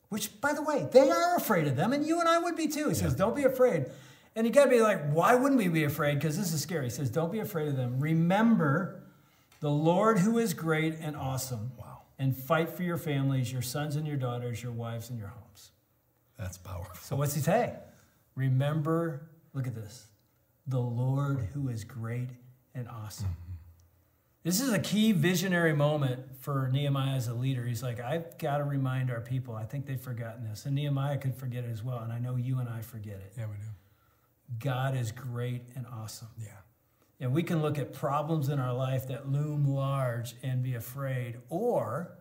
[0.09, 2.68] which, by the way, they are afraid of them, and you and I would be
[2.68, 2.88] too.
[2.88, 3.86] He says, Don't be afraid.
[4.34, 6.14] And you got to be like, Why wouldn't we be afraid?
[6.14, 6.84] Because this is scary.
[6.84, 7.99] He says, Don't be afraid of them.
[8.01, 9.03] Remember
[9.61, 11.72] the Lord who is great and awesome.
[11.76, 12.03] Wow.
[12.18, 15.72] And fight for your families, your sons and your daughters, your wives and your homes.
[16.38, 16.97] That's powerful.
[17.03, 17.74] So what's he say?
[18.34, 20.07] Remember, look at this,
[20.66, 22.30] the Lord who is great
[22.74, 23.36] and awesome.
[24.42, 27.64] This is a key visionary moment for Nehemiah as a leader.
[27.64, 29.56] He's like, I've got to remind our people.
[29.56, 30.66] I think they've forgotten this.
[30.66, 31.98] And Nehemiah could forget it as well.
[31.98, 33.32] And I know you and I forget it.
[33.36, 34.60] Yeah, we do.
[34.60, 36.28] God is great and awesome.
[36.38, 36.50] Yeah.
[37.18, 41.38] And we can look at problems in our life that loom large and be afraid,
[41.48, 42.16] or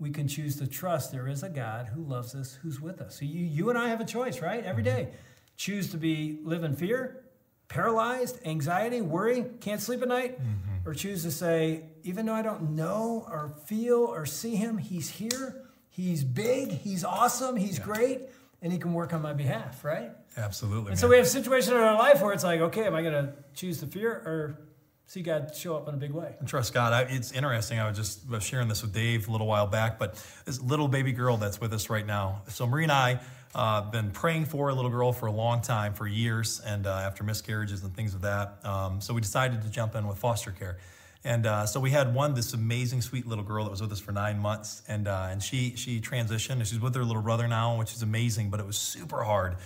[0.00, 3.18] we can choose to trust there is a God who loves us, who's with us.
[3.18, 4.64] So you, you and I have a choice, right?
[4.64, 4.96] Every mm-hmm.
[4.96, 5.08] day.
[5.56, 7.24] Choose to be live in fear,
[7.68, 10.38] paralyzed, anxiety, worry, can't sleep at night,
[10.86, 15.10] or choose to say, even though I don't know or feel or see him, he's
[15.10, 18.22] here, he's big, he's awesome, he's great,
[18.62, 20.10] and he can work on my behalf, right?
[20.36, 20.92] Absolutely.
[20.92, 23.02] And so we have a situation in our life where it's like, okay, am I
[23.02, 24.58] going to choose the fear or
[25.06, 26.36] see God show up in a big way?
[26.46, 26.92] Trust God.
[26.92, 27.78] I, it's interesting.
[27.78, 30.88] I was just was sharing this with Dave a little while back, but this little
[30.88, 32.42] baby girl that's with us right now.
[32.48, 33.20] So Marie and I
[33.54, 36.90] uh, been praying for a little girl for a long time, for years, and uh,
[36.90, 38.58] after miscarriages and things of that.
[38.64, 40.78] Um, so we decided to jump in with foster care.
[41.24, 44.00] And uh, so we had one, this amazing, sweet little girl that was with us
[44.00, 47.48] for nine months, and uh, and she she transitioned, and she's with her little brother
[47.48, 48.50] now, which is amazing.
[48.50, 49.56] But it was super hard,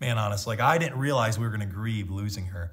[0.00, 0.18] man.
[0.18, 2.70] Honest, like I didn't realize we were going to grieve losing her.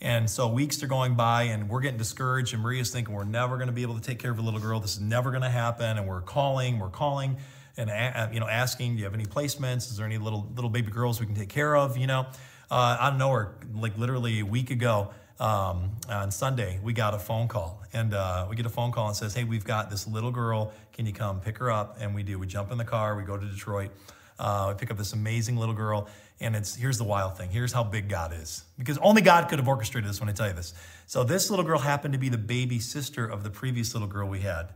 [0.00, 2.52] And so weeks are going by, and we're getting discouraged.
[2.52, 4.60] And Maria's thinking we're never going to be able to take care of a little
[4.60, 4.78] girl.
[4.78, 5.96] This is never going to happen.
[5.96, 7.38] And we're calling, we're calling,
[7.76, 9.90] and a- you know, asking, do you have any placements?
[9.90, 11.96] Is there any little little baby girls we can take care of?
[11.96, 12.26] You know,
[12.70, 13.26] don't know.
[13.26, 18.14] nowhere, like literally a week ago um, on Sunday, we got a phone call, and
[18.14, 20.72] uh, we get a phone call and says, "Hey, we've got this little girl.
[20.92, 22.38] Can you come pick her up?" And we do.
[22.38, 23.16] We jump in the car.
[23.16, 23.90] We go to Detroit.
[24.38, 26.08] Uh, we pick up this amazing little girl,
[26.40, 27.50] and it's here's the wild thing.
[27.50, 30.20] Here's how big God is, because only God could have orchestrated this.
[30.20, 30.74] When I tell you this,
[31.06, 34.28] so this little girl happened to be the baby sister of the previous little girl
[34.28, 34.68] we had.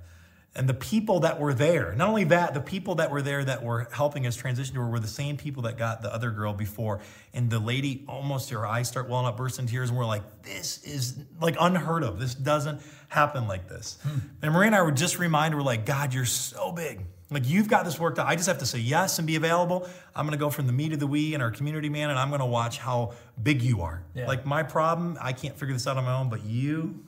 [0.57, 3.63] And the people that were there, not only that, the people that were there that
[3.63, 6.53] were helping us transition to her were the same people that got the other girl
[6.53, 7.01] before.
[7.33, 10.43] And the lady almost her eyes start welling up, burst in tears, and we're like,
[10.43, 12.19] this is like unheard of.
[12.19, 13.99] This doesn't happen like this.
[14.03, 14.19] Hmm.
[14.43, 17.07] And Marie and I were just reminded, we're like, God, you're so big.
[17.31, 18.27] Like you've got this worked out.
[18.27, 19.89] I just have to say yes and be available.
[20.17, 22.29] I'm gonna go from the me to the we in our community, man, and I'm
[22.31, 24.03] gonna watch how big you are.
[24.15, 24.27] Yeah.
[24.27, 27.05] Like my problem, I can't figure this out on my own, but you,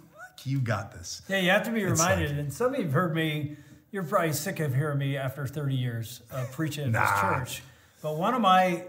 [0.46, 1.22] you got this.
[1.28, 2.30] Yeah, you have to be reminded.
[2.30, 3.56] like- and some of you have heard me,
[3.90, 7.62] you're probably sick of hearing me after 30 years of preaching at this church.
[8.02, 8.84] But one of my,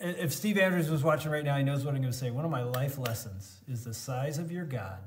[0.00, 2.30] if Steve Andrews was watching right now, he knows what I'm going to say.
[2.30, 4.98] One of my life lessons is the size of your God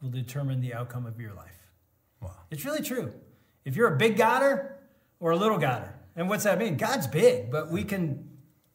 [0.00, 1.70] will determine the outcome of your life.
[2.20, 2.32] Wow.
[2.50, 3.12] It's really true.
[3.64, 4.72] If you're a big Godder
[5.20, 6.76] or a little Godder, and what's that mean?
[6.76, 8.28] God's big, but we can,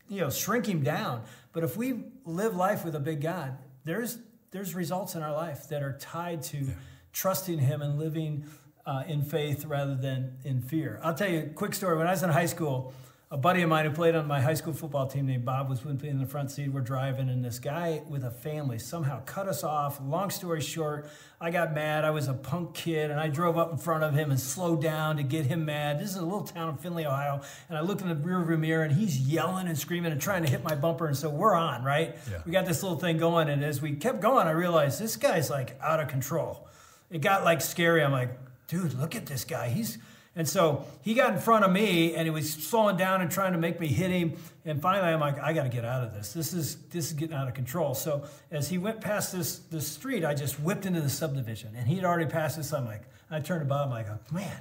[0.09, 1.23] you know, shrink him down.
[1.53, 4.17] But if we live life with a big God, there's
[4.51, 6.67] there's results in our life that are tied to
[7.13, 8.45] trusting Him and living
[8.85, 10.99] uh, in faith rather than in fear.
[11.03, 11.97] I'll tell you a quick story.
[11.97, 12.93] When I was in high school,
[13.33, 15.85] a buddy of mine who played on my high school football team named Bob was
[15.85, 16.67] with me in the front seat.
[16.67, 20.01] We're driving, and this guy with a family somehow cut us off.
[20.01, 21.09] Long story short,
[21.39, 22.03] I got mad.
[22.03, 24.81] I was a punk kid, and I drove up in front of him and slowed
[24.81, 25.97] down to get him mad.
[25.97, 28.83] This is a little town in Findlay, Ohio, and I look in the rearview mirror,
[28.83, 31.07] and he's yelling and screaming and trying to hit my bumper.
[31.07, 32.17] And so we're on, right?
[32.29, 32.41] Yeah.
[32.45, 35.49] We got this little thing going, and as we kept going, I realized this guy's
[35.49, 36.67] like out of control.
[37.09, 38.03] It got like scary.
[38.03, 39.69] I'm like, dude, look at this guy.
[39.69, 39.99] He's
[40.35, 43.51] and so he got in front of me and he was slowing down and trying
[43.51, 44.33] to make me hit him.
[44.63, 46.31] And finally, I'm like, I got to get out of this.
[46.31, 47.93] This is this is getting out of control.
[47.93, 51.87] So as he went past this this street, I just whipped into the subdivision, and
[51.87, 52.71] he'd already passed this.
[52.71, 53.87] I'm like, I turned to Bob.
[53.87, 54.57] I'm like, oh, man,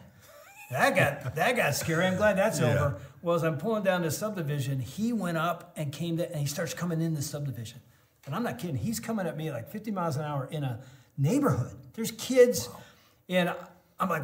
[0.70, 2.04] that got that got scary.
[2.06, 2.72] I'm glad that's Yeah.
[2.74, 2.98] over.
[3.22, 6.46] Well, as I'm pulling down the subdivision, he went up and came to, and he
[6.46, 7.80] starts coming in the subdivision.
[8.26, 8.76] And I'm not kidding.
[8.76, 10.80] He's coming at me like 50 miles an hour in a
[11.18, 11.72] neighborhood.
[11.94, 12.68] There's kids,
[13.28, 13.52] and
[13.98, 14.22] I'm like,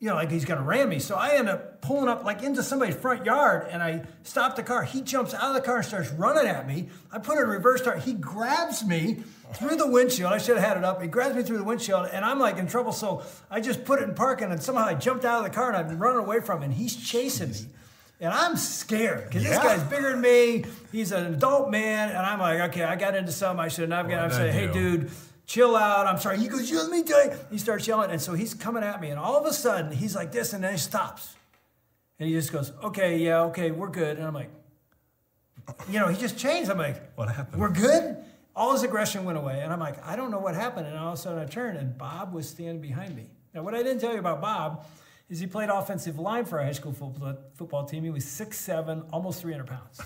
[0.00, 0.98] you know, like he's gonna ram me.
[0.98, 4.62] So I end up pulling up like into somebody's front yard, and I stop the
[4.62, 4.82] car.
[4.84, 6.88] He jumps out of the car and starts running at me.
[7.12, 8.00] I put it in reverse start.
[8.00, 9.22] He grabs me
[9.54, 10.32] through the windshield.
[10.32, 11.00] I should have had it up.
[11.00, 12.92] He grabs me through the windshield, and I'm like in trouble.
[12.92, 15.68] So I just put it in parking, and somehow I jumped out of the car
[15.68, 16.64] and I've been running away from him.
[16.64, 17.66] And he's chasing me.
[18.20, 20.64] And I'm scared because this guy's bigger than me.
[20.92, 22.10] He's an adult man.
[22.10, 24.24] And I'm like, okay, I got into something I should not have got.
[24.24, 25.10] I'm saying, hey, dude,
[25.46, 26.06] chill out.
[26.06, 26.38] I'm sorry.
[26.38, 27.32] He goes, you let me tell you.
[27.50, 28.10] He starts yelling.
[28.10, 29.10] And so he's coming at me.
[29.10, 30.52] And all of a sudden, he's like this.
[30.52, 31.34] And then he stops.
[32.18, 34.18] And he just goes, okay, yeah, okay, we're good.
[34.18, 34.50] And I'm like,
[35.88, 36.70] you know, he just changed.
[36.70, 37.60] I'm like, What happened?
[37.60, 38.16] We're good.
[38.56, 39.60] All his aggression went away.
[39.62, 40.86] And I'm like, I don't know what happened.
[40.86, 43.24] And all of a sudden I turned and Bob was standing behind me.
[43.52, 44.84] Now, what I didn't tell you about Bob
[45.28, 48.04] is he played offensive line for our high school football, football team.
[48.04, 50.00] He was 6'7, almost 300 pounds.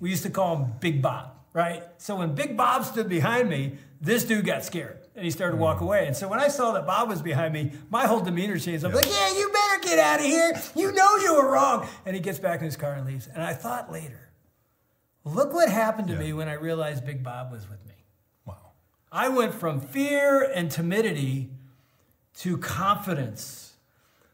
[0.00, 1.84] we used to call him Big Bob, right?
[1.96, 5.62] So when Big Bob stood behind me, this dude got scared and he started to
[5.62, 5.84] walk mm.
[5.84, 6.06] away.
[6.06, 8.84] And so when I saw that Bob was behind me, my whole demeanor changed.
[8.84, 10.52] I'm like, yeah, you better get out of here.
[10.74, 11.88] You know you were wrong.
[12.04, 13.26] And he gets back in his car and leaves.
[13.26, 14.28] And I thought later,
[15.24, 16.20] look what happened to Yeah.
[16.20, 17.94] me when I realized Big Bob was with me.
[18.44, 18.72] Wow.
[19.10, 21.48] I went from fear and timidity
[22.40, 23.76] to confidence.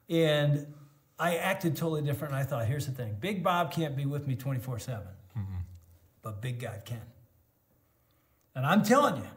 [0.09, 0.75] And
[1.21, 2.35] I acted totally different.
[2.35, 5.07] And I thought, here's the thing Big Bob can't be with me 24 7,
[6.33, 7.03] but Big God can.
[8.55, 9.29] And I'm telling you,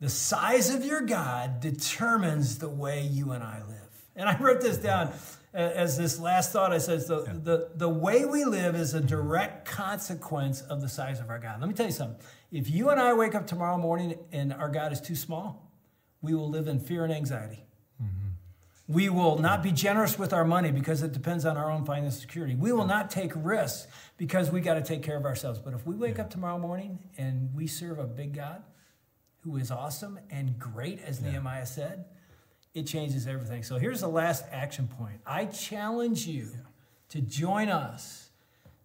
[0.00, 3.78] the size of your God determines the way you and I live.
[4.16, 5.12] And I wrote this down
[5.54, 6.72] as this last thought.
[6.72, 11.20] I says the, the, the way we live is a direct consequence of the size
[11.20, 11.60] of our God.
[11.60, 12.20] Let me tell you something.
[12.52, 15.70] If you and I wake up tomorrow morning and our God is too small,
[16.20, 17.64] we will live in fear and anxiety.
[18.86, 22.20] We will not be generous with our money because it depends on our own financial
[22.20, 22.54] security.
[22.54, 23.86] We will not take risks
[24.18, 25.58] because we got to take care of ourselves.
[25.58, 28.62] But if we wake up tomorrow morning and we serve a big God
[29.40, 32.04] who is awesome and great, as Nehemiah said,
[32.74, 33.62] it changes everything.
[33.62, 35.20] So here's the last action point.
[35.24, 36.50] I challenge you
[37.10, 38.30] to join us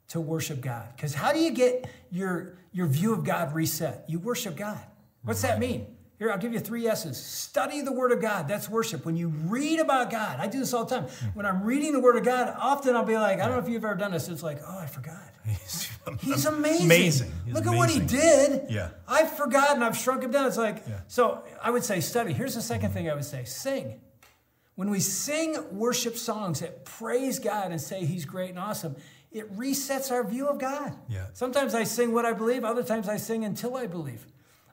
[0.09, 0.87] to worship God.
[0.95, 4.05] Because how do you get your, your view of God reset?
[4.07, 4.79] You worship God.
[5.23, 5.87] What's that mean?
[6.19, 7.15] Here, I'll give you three S's.
[7.17, 8.45] Study the Word of God.
[8.49, 9.05] That's worship.
[9.05, 11.05] When you read about God, I do this all the time.
[11.33, 13.69] When I'm reading the Word of God, often I'll be like, I don't know if
[13.69, 14.27] you've ever done this.
[14.27, 15.17] It's like, oh, I forgot.
[16.19, 16.85] He's amazing.
[16.85, 17.31] Amazing.
[17.45, 18.69] He's Look at what he did.
[18.69, 18.89] Yeah.
[19.07, 19.81] I've forgotten.
[19.81, 20.45] I've shrunk him down.
[20.47, 20.99] It's like, Yeah.
[21.07, 22.33] so I would say study.
[22.33, 24.01] Here's the second thing I would say sing.
[24.75, 28.95] When we sing worship songs that praise God and say He's great and awesome,
[29.31, 30.93] it resets our view of God.
[31.07, 31.27] Yeah.
[31.33, 34.25] Sometimes I sing what I believe, other times I sing until I believe.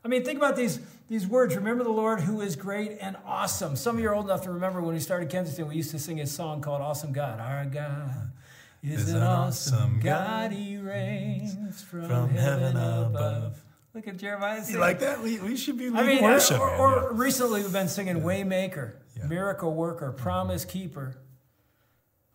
[0.07, 0.78] I mean, think about these,
[1.09, 1.57] these words.
[1.57, 3.74] Remember the Lord who is great and awesome.
[3.74, 5.98] Some of you are old enough to remember when we started Kensington, we used to
[5.98, 7.40] sing a song called Awesome God.
[7.40, 8.30] Our God
[8.84, 10.52] is, an awesome God.
[10.52, 13.11] He reigns from, From heaven, heaven above.
[13.16, 13.62] above.
[13.94, 14.62] Look at Jeremiah.
[14.68, 15.20] You like that?
[15.20, 16.61] We, we should be I mean, worship.
[16.61, 17.18] or, or yeah.
[17.20, 19.22] recently we've been singing Waymaker, Yeah.
[19.22, 19.28] Mm-hmm.
[19.28, 21.16] Miracle Worker, Promise Keeper,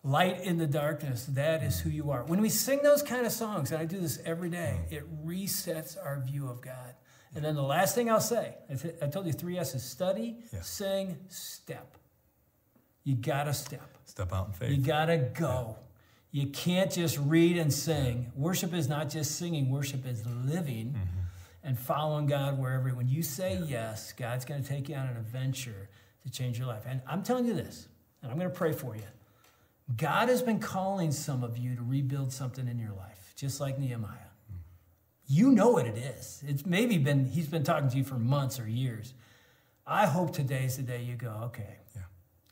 [0.04, 1.24] Light in the Darkness.
[1.26, 2.22] That is who you are.
[2.24, 4.94] When we sing those kind of songs, and I do this every day, Mm-hmm.
[4.94, 6.94] it resets our view of God.
[7.34, 10.36] And then the last thing I'll say, I, th- I told you three S's: study,
[10.52, 10.60] Yeah.
[10.60, 11.96] sing, step.
[13.04, 13.96] You gotta step.
[14.04, 14.70] Step out in faith.
[14.70, 15.76] You gotta go.
[16.30, 18.30] You can't just read and sing.
[18.36, 21.18] Worship is not just singing, worship is living Mm-hmm.
[21.64, 22.88] and following God wherever.
[22.90, 25.88] When you say yes, God's gonna take you on an adventure
[26.24, 26.82] to change your life.
[26.86, 27.88] And I'm telling you this,
[28.22, 29.02] and I'm gonna pray for you.
[29.96, 33.78] God has been calling some of you to rebuild something in your life, just like
[33.78, 34.30] Nehemiah.
[35.32, 36.44] You know what it is.
[36.46, 39.14] It's maybe been, he's been talking to you for months or years.
[39.86, 42.02] I hope today's the day you go, okay, Yeah.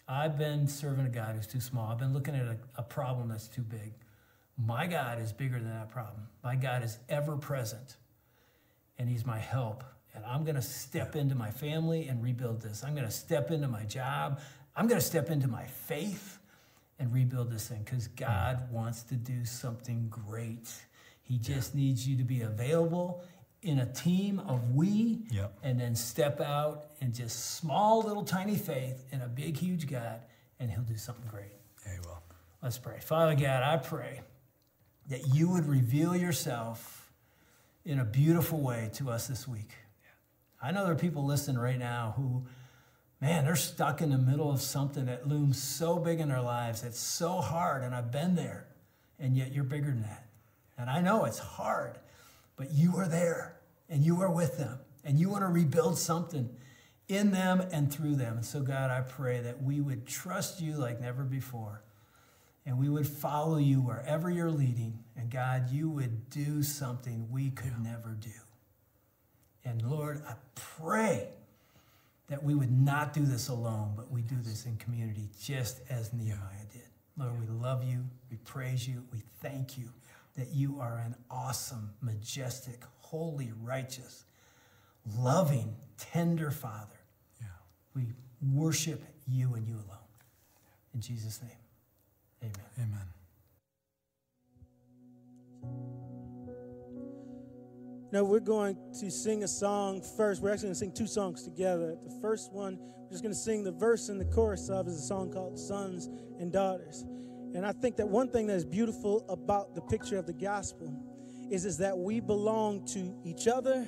[0.09, 1.93] I've been serving a God who's too small.
[1.93, 3.93] I've been looking at a, a problem that's too big.
[4.57, 6.29] My God is bigger than that problem.
[6.43, 7.99] My God is ever present,
[8.99, 9.85] and He's my help.
[10.15, 12.83] And I'm going to step into my family and rebuild this.
[12.83, 14.41] I'm going to step into my job.
[14.75, 16.39] I'm going to step into my faith
[16.99, 18.25] and rebuild this thing because hmm.
[18.25, 20.71] God wants to do something great.
[21.31, 23.23] He just needs you to be available
[23.63, 25.59] in a team of we Yep.
[25.63, 30.23] and then step out in just small little tiny faith in a big huge God
[30.59, 31.53] and he'll do something great.
[31.87, 32.21] Yeah, you will.
[32.61, 32.99] Let's pray.
[32.99, 34.23] Father God, I pray
[35.09, 37.13] that you would reveal yourself
[37.85, 39.71] in a beautiful way to us this week.
[40.61, 42.45] I know there are people listening right now who,
[43.21, 46.83] man, they're stuck in the middle of something that looms so big in their lives.
[46.83, 48.67] It's so hard, and I've been there,
[49.21, 50.27] and yet you're bigger than that.
[50.81, 51.99] And I know it's hard,
[52.57, 56.49] but you are there, and you are with them, and you want to rebuild something
[57.09, 58.37] in them and through them.
[58.37, 61.83] And so, God, I pray that we would trust you like never before
[62.67, 65.03] and we would follow you wherever you're leading.
[65.17, 68.31] And God, you would do something we could never do.
[69.65, 71.29] And Lord, I pray
[72.29, 76.13] that we would not do this alone, but we do this in community, just as
[76.13, 76.83] Nehemiah did.
[77.19, 79.89] Lord, we love you, we praise you, we thank you
[80.37, 84.25] that you are an awesome, majestic, holy, righteous,
[85.19, 87.01] loving, tender Father.
[87.41, 87.47] Yeah.
[87.95, 88.07] We
[88.53, 89.99] worship you and you alone.
[90.95, 91.51] In Jesus' name,
[92.43, 92.67] amen.
[92.79, 93.07] Amen.
[98.13, 100.43] Now we're going to sing a song first.
[100.43, 101.97] We're actually going to sing two songs together.
[102.03, 104.97] The first one, we're just going to sing the verse and the chorus of is
[104.97, 106.09] a song called Sons
[106.41, 107.05] and Daughters.
[107.55, 110.95] And I think that one thing that is beautiful about the picture of the gospel
[111.51, 113.87] is, is that we belong to each other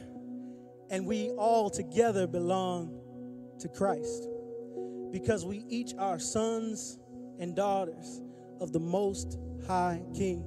[0.91, 2.99] and we all together belong
[3.61, 4.29] to Christ.
[5.13, 6.99] Because we each are sons
[7.39, 8.21] and daughters
[8.61, 10.45] of the Most High King,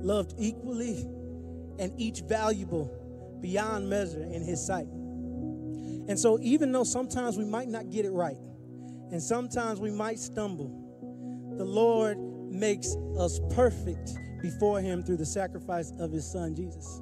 [0.00, 1.02] loved equally
[1.78, 4.86] and each valuable beyond measure in His sight.
[6.08, 8.36] And so, even though sometimes we might not get it right,
[9.10, 12.18] and sometimes we might stumble, the Lord
[12.52, 17.00] makes us perfect before Him through the sacrifice of His Son, Jesus.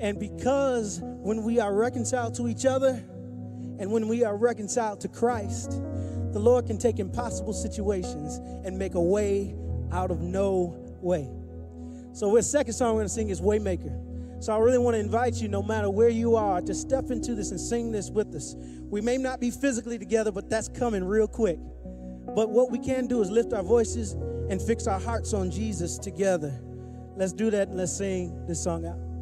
[0.00, 2.90] And because when we are reconciled to each other
[3.78, 5.70] and when we are reconciled to Christ,
[6.32, 9.54] the Lord can take impossible situations and make a way
[9.92, 11.30] out of no way.
[12.12, 14.42] So, the second song we're going to sing is Waymaker.
[14.42, 17.34] So, I really want to invite you, no matter where you are, to step into
[17.34, 18.54] this and sing this with us.
[18.90, 21.58] We may not be physically together, but that's coming real quick.
[22.34, 24.16] But what we can do is lift our voices
[24.48, 26.60] and fix our hearts on Jesus together.
[27.16, 29.13] Let's do that and let's sing this song out.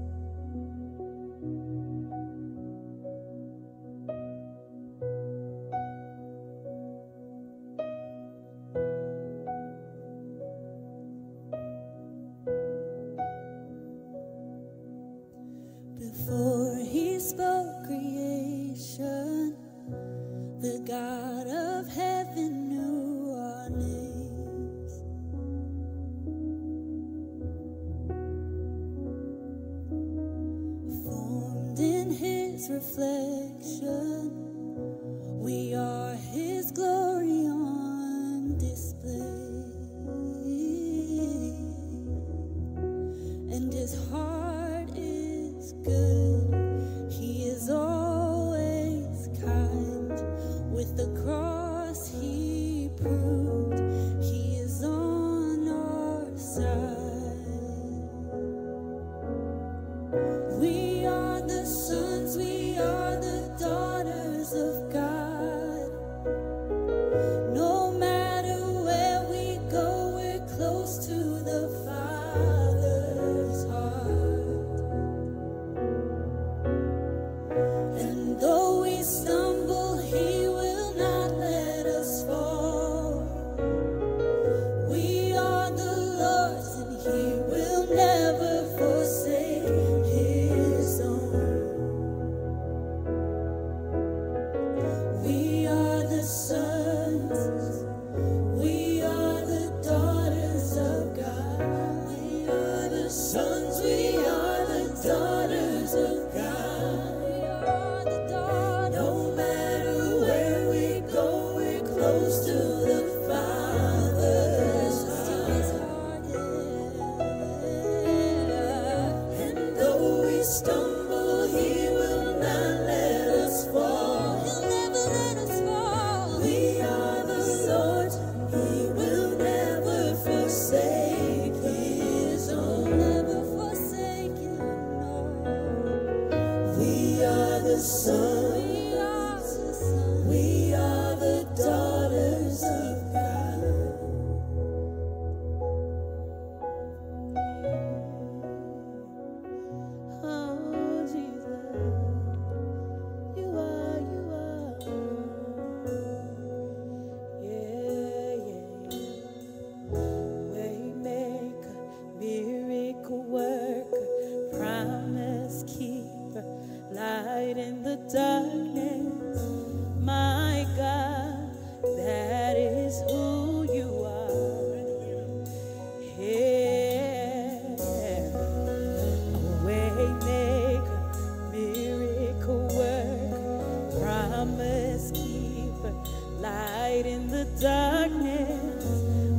[187.60, 188.84] Darkness.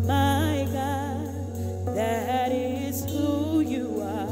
[0.06, 1.28] My God,
[1.95, 4.28] that is who you are.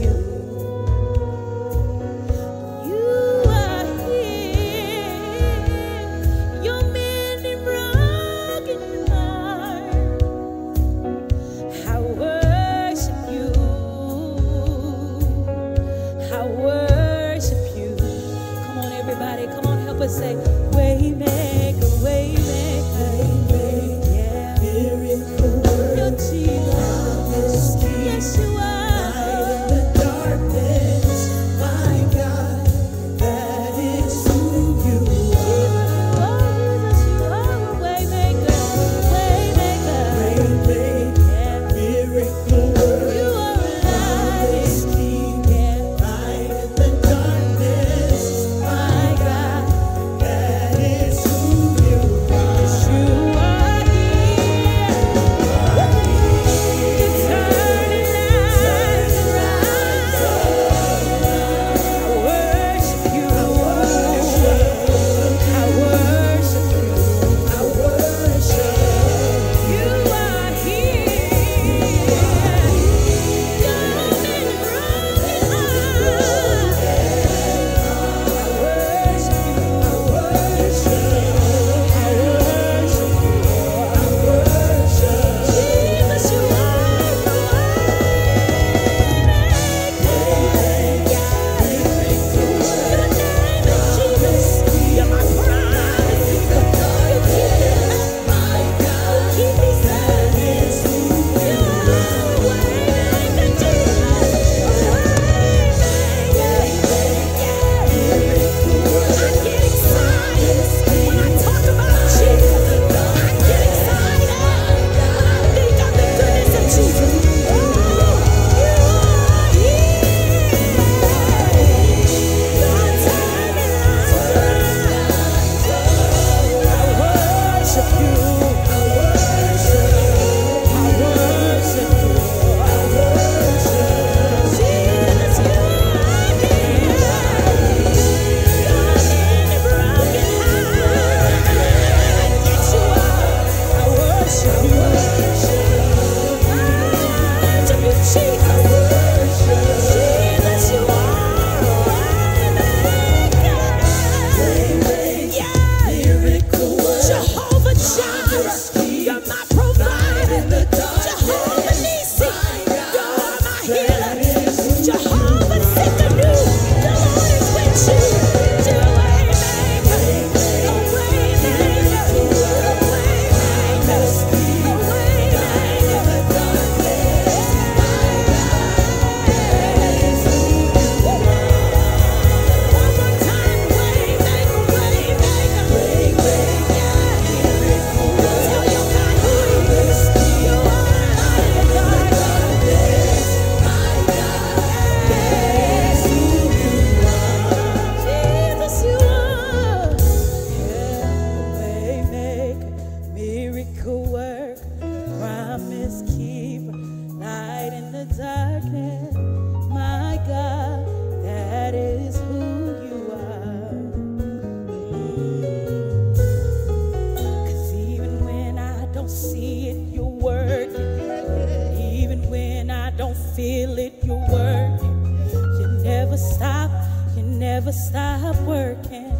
[227.15, 229.11] you never stop working.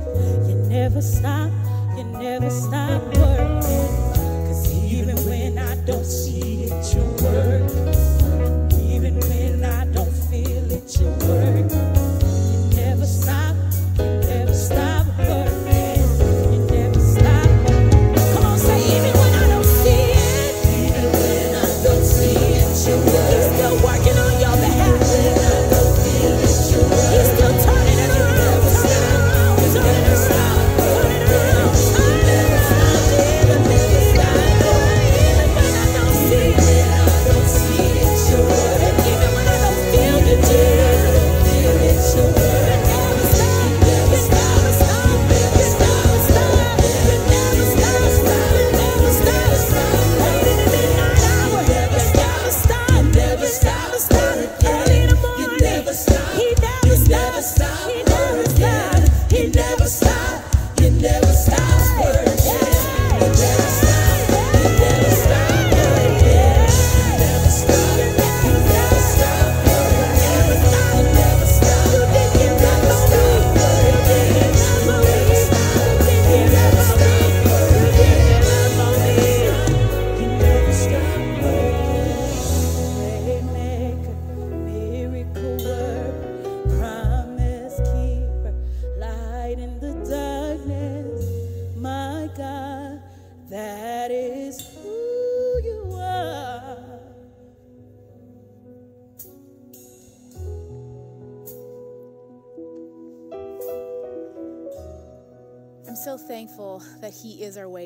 [0.48, 1.52] You never stop,
[1.98, 3.88] you never stop working.
[4.48, 8.01] Cause even when I don't see it, you're working.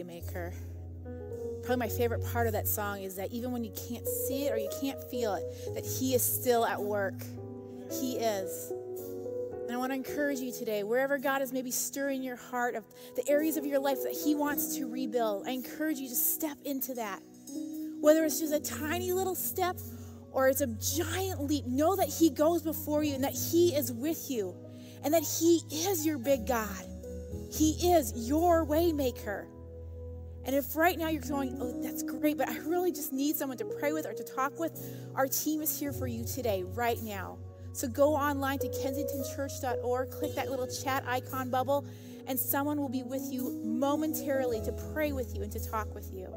[0.05, 0.53] Waymaker.
[1.63, 4.51] Probably my favorite part of that song is that even when you can't see it
[4.51, 5.43] or you can't feel it,
[5.73, 7.15] that He is still at work.
[7.99, 8.71] He is.
[9.63, 12.83] And I want to encourage you today, wherever God is maybe stirring your heart of
[13.15, 16.57] the areas of your life that He wants to rebuild, I encourage you to step
[16.65, 17.21] into that.
[17.99, 19.77] Whether it's just a tiny little step
[20.31, 23.91] or it's a giant leap, know that He goes before you and that He is
[23.91, 24.55] with you
[25.03, 26.85] and that He is your big God.
[27.51, 29.47] He is your waymaker.
[30.45, 33.57] And if right now you're going, oh, that's great, but I really just need someone
[33.57, 34.79] to pray with or to talk with,
[35.15, 37.39] our team is here for you today, right now.
[37.73, 41.85] So go online to kensingtonchurch.org, click that little chat icon bubble,
[42.27, 46.13] and someone will be with you momentarily to pray with you and to talk with
[46.13, 46.33] you.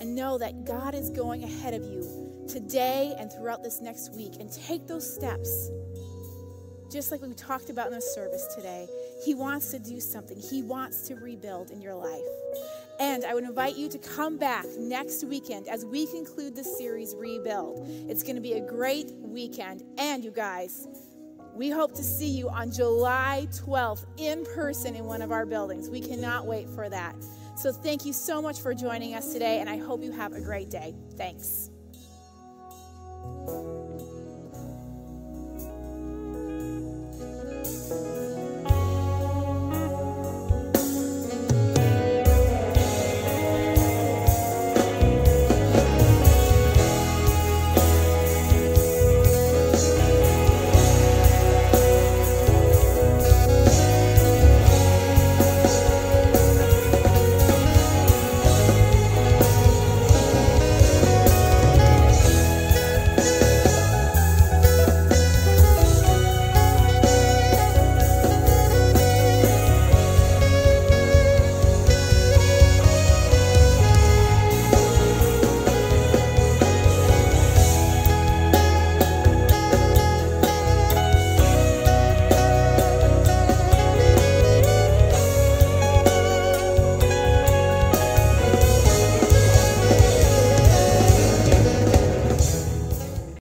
[0.00, 4.34] And know that God is going ahead of you today and throughout this next week.
[4.40, 5.70] And take those steps
[6.90, 8.86] just like we talked about in the service today,
[9.24, 10.38] He wants to do something.
[10.38, 12.22] He wants to rebuild in your life.
[12.98, 17.14] And I would invite you to come back next weekend as we conclude the series
[17.16, 17.86] Rebuild.
[18.08, 19.82] It's going to be a great weekend.
[19.98, 20.88] And you guys,
[21.54, 25.90] we hope to see you on July 12th in person in one of our buildings.
[25.90, 27.16] We cannot wait for that.
[27.56, 30.40] So thank you so much for joining us today, and I hope you have a
[30.40, 30.94] great day.
[31.16, 31.70] Thanks.